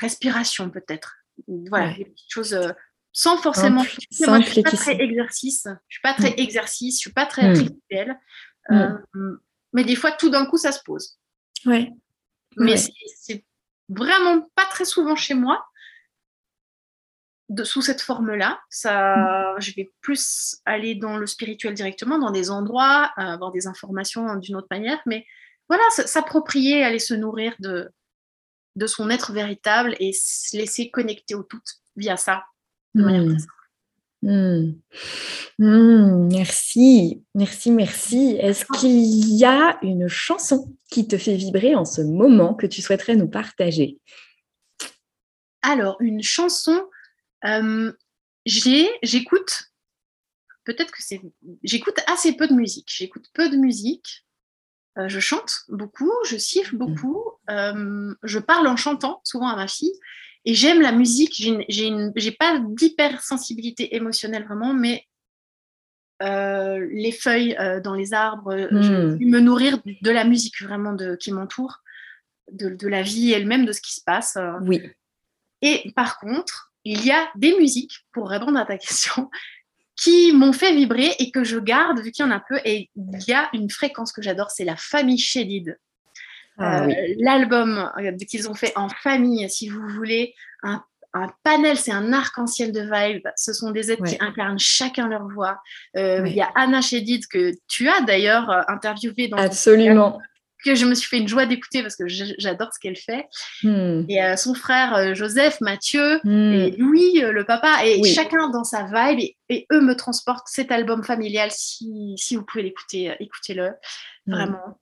[0.00, 1.18] respiration peut-être.
[1.46, 2.72] Voilà, des petites choses euh,
[3.12, 3.84] sans forcément.
[4.18, 5.68] moi, je suis pas très exercice.
[5.88, 6.96] Je suis pas très exercice.
[6.96, 8.18] Je suis pas très rituel.
[8.72, 8.98] Euh,
[9.72, 11.18] mais des fois, tout d'un coup, ça se pose.
[11.64, 11.92] Ouais.
[12.56, 13.44] Mais c'est
[13.88, 15.64] vraiment pas très souvent chez moi
[17.48, 18.60] de, sous cette forme-là.
[18.70, 19.60] Ça, mm.
[19.60, 24.36] je vais plus aller dans le spirituel directement, dans des endroits, euh, avoir des informations
[24.36, 25.00] d'une autre manière.
[25.06, 25.26] Mais
[25.68, 27.90] voilà, s'approprier, aller se nourrir de,
[28.76, 31.60] de son être véritable et se laisser connecter au tout
[31.96, 32.44] via ça.
[34.26, 34.80] Mm.
[35.60, 36.28] Mm.
[36.32, 38.36] merci, merci, merci.
[38.40, 42.82] Est-ce qu'il y a une chanson qui te fait vibrer en ce moment que tu
[42.82, 44.00] souhaiterais nous partager?
[45.62, 46.88] Alors, une chanson,
[47.44, 47.92] euh,
[48.44, 49.72] j'écoute,
[50.64, 51.20] peut-être que c'est,
[51.62, 52.88] j'écoute assez peu de musique.
[52.88, 54.26] J'écoute peu de musique.
[54.98, 59.68] Euh, je chante beaucoup, je siffle beaucoup, euh, je parle en chantant souvent à ma
[59.68, 59.92] fille
[60.46, 61.34] et j'aime la musique.
[61.68, 65.04] J'ai pas d'hypersensibilité émotionnelle vraiment, mais
[66.20, 69.18] les feuilles dans les arbres, je mmh.
[69.20, 71.82] me nourrir de la musique vraiment de, qui m'entoure,
[72.50, 74.38] de, de, la vie elle-même, de ce qui se passe.
[74.62, 74.80] Oui.
[75.62, 79.28] Et par contre, il y a des musiques, pour répondre à ta question,
[79.96, 82.60] qui m'ont fait vibrer et que je garde vu qu'il y en a peu.
[82.64, 85.78] Et il y a une fréquence que j'adore, c'est la famille Shadid.
[86.58, 90.82] Ah euh, l'album euh, qu'ils ont fait en famille, si vous voulez, un,
[91.44, 93.28] panel, c'est un arc-en-ciel de vibes.
[93.36, 95.60] Ce sont des êtres qui incarnent chacun leur voix.
[95.96, 100.18] Euh, il y a Anna Shadid que tu as d'ailleurs interviewé dans Absolument
[100.66, 103.26] que je me suis fait une joie d'écouter parce que j'adore ce qu'elle fait.
[103.62, 104.02] Hmm.
[104.08, 106.52] Et euh, son frère Joseph, Mathieu, hmm.
[106.52, 111.04] et Louis, le papa, et chacun dans sa vibe, et, eux me transportent cet album
[111.04, 111.50] familial.
[111.52, 113.70] Si, si vous pouvez l'écouter, écoutez-le.
[114.26, 114.32] Hmm.
[114.32, 114.78] Vraiment.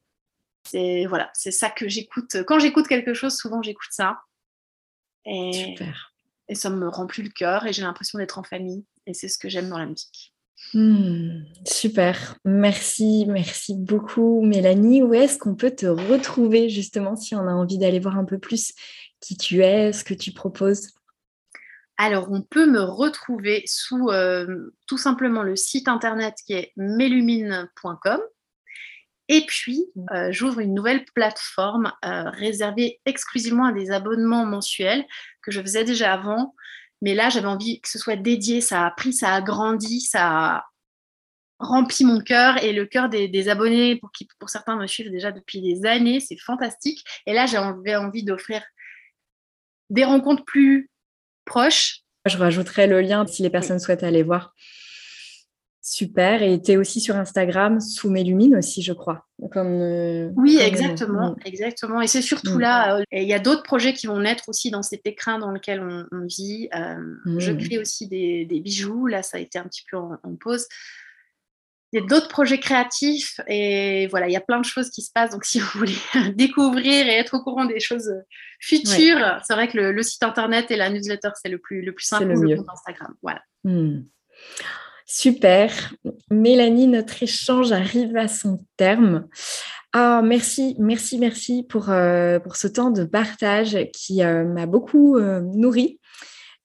[0.75, 2.39] C'est voilà, c'est ça que j'écoute.
[2.49, 4.19] Quand j'écoute quelque chose, souvent j'écoute ça.
[5.25, 6.13] Et, Super.
[6.49, 8.85] Et ça me remplit le cœur et j'ai l'impression d'être en famille.
[9.07, 10.35] Et c'est ce que j'aime dans la musique.
[10.73, 15.01] Hmm, super, merci, merci beaucoup Mélanie.
[15.01, 18.39] Où est-ce qu'on peut te retrouver justement si on a envie d'aller voir un peu
[18.39, 18.73] plus
[19.21, 20.89] qui tu es, ce que tu proposes?
[21.99, 28.21] Alors, on peut me retrouver sous euh, tout simplement le site internet qui est melumine.com.
[29.29, 35.05] Et puis, euh, j'ouvre une nouvelle plateforme euh, réservée exclusivement à des abonnements mensuels
[35.43, 36.55] que je faisais déjà avant.
[37.01, 38.61] Mais là, j'avais envie que ce soit dédié.
[38.61, 40.65] Ça a pris, ça a grandi, ça a
[41.59, 45.33] rempli mon cœur et le cœur des, abonnés pour qui, pour certains, me suivent déjà
[45.33, 46.21] depuis des années.
[46.21, 47.03] C'est fantastique.
[47.27, 48.63] Et là, j'avais envie d'offrir
[49.91, 50.91] des rencontres plus
[51.45, 52.01] proches.
[52.27, 54.55] Je rajouterai le lien si les personnes souhaitent aller voir.
[55.87, 56.43] Super.
[56.43, 59.27] Et tu es aussi sur Instagram sous Mélumine aussi, je crois.
[59.53, 61.37] Comme, euh, oui, exactement, mm.
[61.45, 62.01] exactement.
[62.01, 62.61] Et c'est surtout mm.
[62.61, 65.51] là, euh, il y a d'autres projets qui vont naître aussi dans cet écrin dans
[65.51, 66.71] lequel on, vit.
[66.75, 66.97] Euh,
[67.39, 67.59] je mm.
[67.59, 69.07] crée aussi des, bijoux.
[69.07, 70.67] Là, ça a été un petit peu en, pause.
[71.93, 75.03] Il y a d'autres projets créatifs et voilà, il y a plein de choses qui
[75.03, 75.33] se passent.
[75.33, 75.99] Donc, si vous voulez
[76.35, 78.11] découvrir et être au courant des choses
[78.59, 82.07] futures, c'est vrai que le, site internet et la newsletter, c'est le plus, le plus
[82.07, 82.25] simple.
[82.25, 83.15] Le, le compte Instagram.
[83.21, 83.43] Voilà.
[85.07, 85.95] Super.
[86.31, 89.27] Mélanie, notre échange arrive à son terme.
[89.93, 95.17] Ah, merci, merci, merci pour, euh, pour ce temps de partage qui euh, m'a beaucoup
[95.17, 96.01] euh, nourri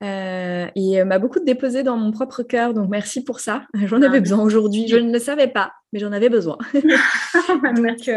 [0.01, 2.73] et m'a beaucoup déposé dans mon propre cœur.
[2.73, 3.65] Donc, merci pour ça.
[3.85, 4.87] J'en avais ah, besoin aujourd'hui.
[4.87, 6.57] Je ne le savais pas, mais j'en avais besoin.
[6.73, 8.09] donc,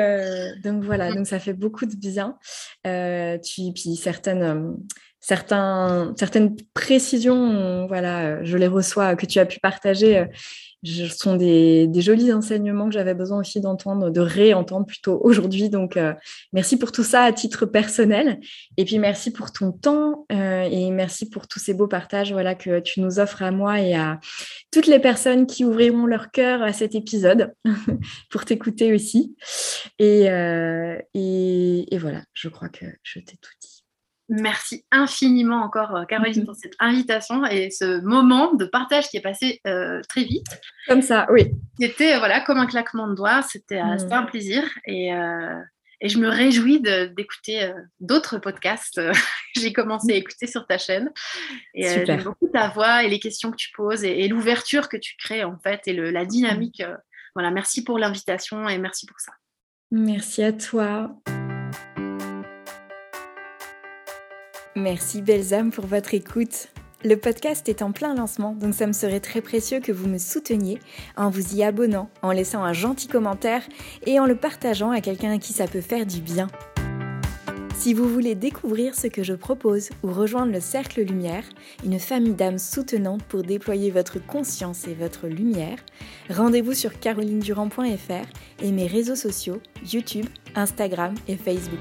[0.62, 2.37] donc, voilà, donc ça fait beaucoup de bien.
[2.85, 4.77] tu, puis certaines
[5.23, 10.27] certaines précisions, voilà, je les reçois, que tu as pu partager,
[10.85, 15.70] ce sont des, jolis enseignements que j'avais besoin aussi d'entendre, de réentendre plutôt aujourd'hui.
[15.70, 16.12] Donc, euh,
[16.53, 18.41] merci pour tout ça à titre personnel.
[18.77, 22.55] Et puis, merci pour ton temps euh, et merci pour tous ces beaux partages voilà,
[22.55, 24.18] que tu nous offres à moi et à
[24.73, 27.55] toutes les personnes qui ouvriront leur cœur à cet épisode
[28.31, 29.37] pour t'écouter aussi.
[30.01, 33.82] Euh, et voilà, je crois que je t'ai tout dit.
[34.29, 36.47] Merci infiniment encore, euh, Caroline, mhm.
[36.47, 40.47] pour cette invitation et ce moment de partage qui est passé euh, très vite.
[40.87, 41.51] Comme ça, oui.
[41.79, 43.43] C'était euh, voilà, comme un claquement de doigts.
[43.43, 44.12] C'était mhm.
[44.12, 44.62] un plaisir.
[44.87, 45.09] Et,
[46.01, 48.97] et, je me réjouis d'écouter d'autres podcasts
[49.55, 51.11] que j'ai commencé à écouter sur ta chaîne.
[51.75, 55.16] Et j'aime beaucoup ta voix et les questions que tu poses et, l'ouverture que tu
[55.16, 56.83] crées, en fait, et le, la dynamique.
[57.35, 59.33] voilà, merci pour l'invitation et merci pour ça.
[59.91, 61.14] Merci à toi.
[64.75, 66.68] Merci belles âmes pour votre écoute.
[67.05, 70.18] Le podcast est en plein lancement, donc ça me serait très précieux que vous me
[70.18, 70.79] souteniez
[71.16, 73.62] en vous y abonnant, en laissant un gentil commentaire
[74.07, 76.47] et en le partageant à quelqu'un qui ça peut faire du bien.
[77.77, 81.45] Si vous voulez découvrir ce que je propose ou rejoindre le Cercle Lumière,
[81.85, 85.79] une famille d'âmes soutenantes pour déployer votre conscience et votre lumière,
[86.31, 91.81] rendez-vous sur carolinedurand.fr et mes réseaux sociaux YouTube, Instagram et Facebook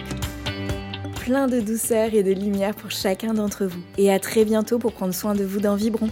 [1.22, 3.82] plein de douceur et de lumière pour chacun d'entre vous.
[4.00, 6.10] Et à très bientôt pour prendre soin de vous dans Vibron.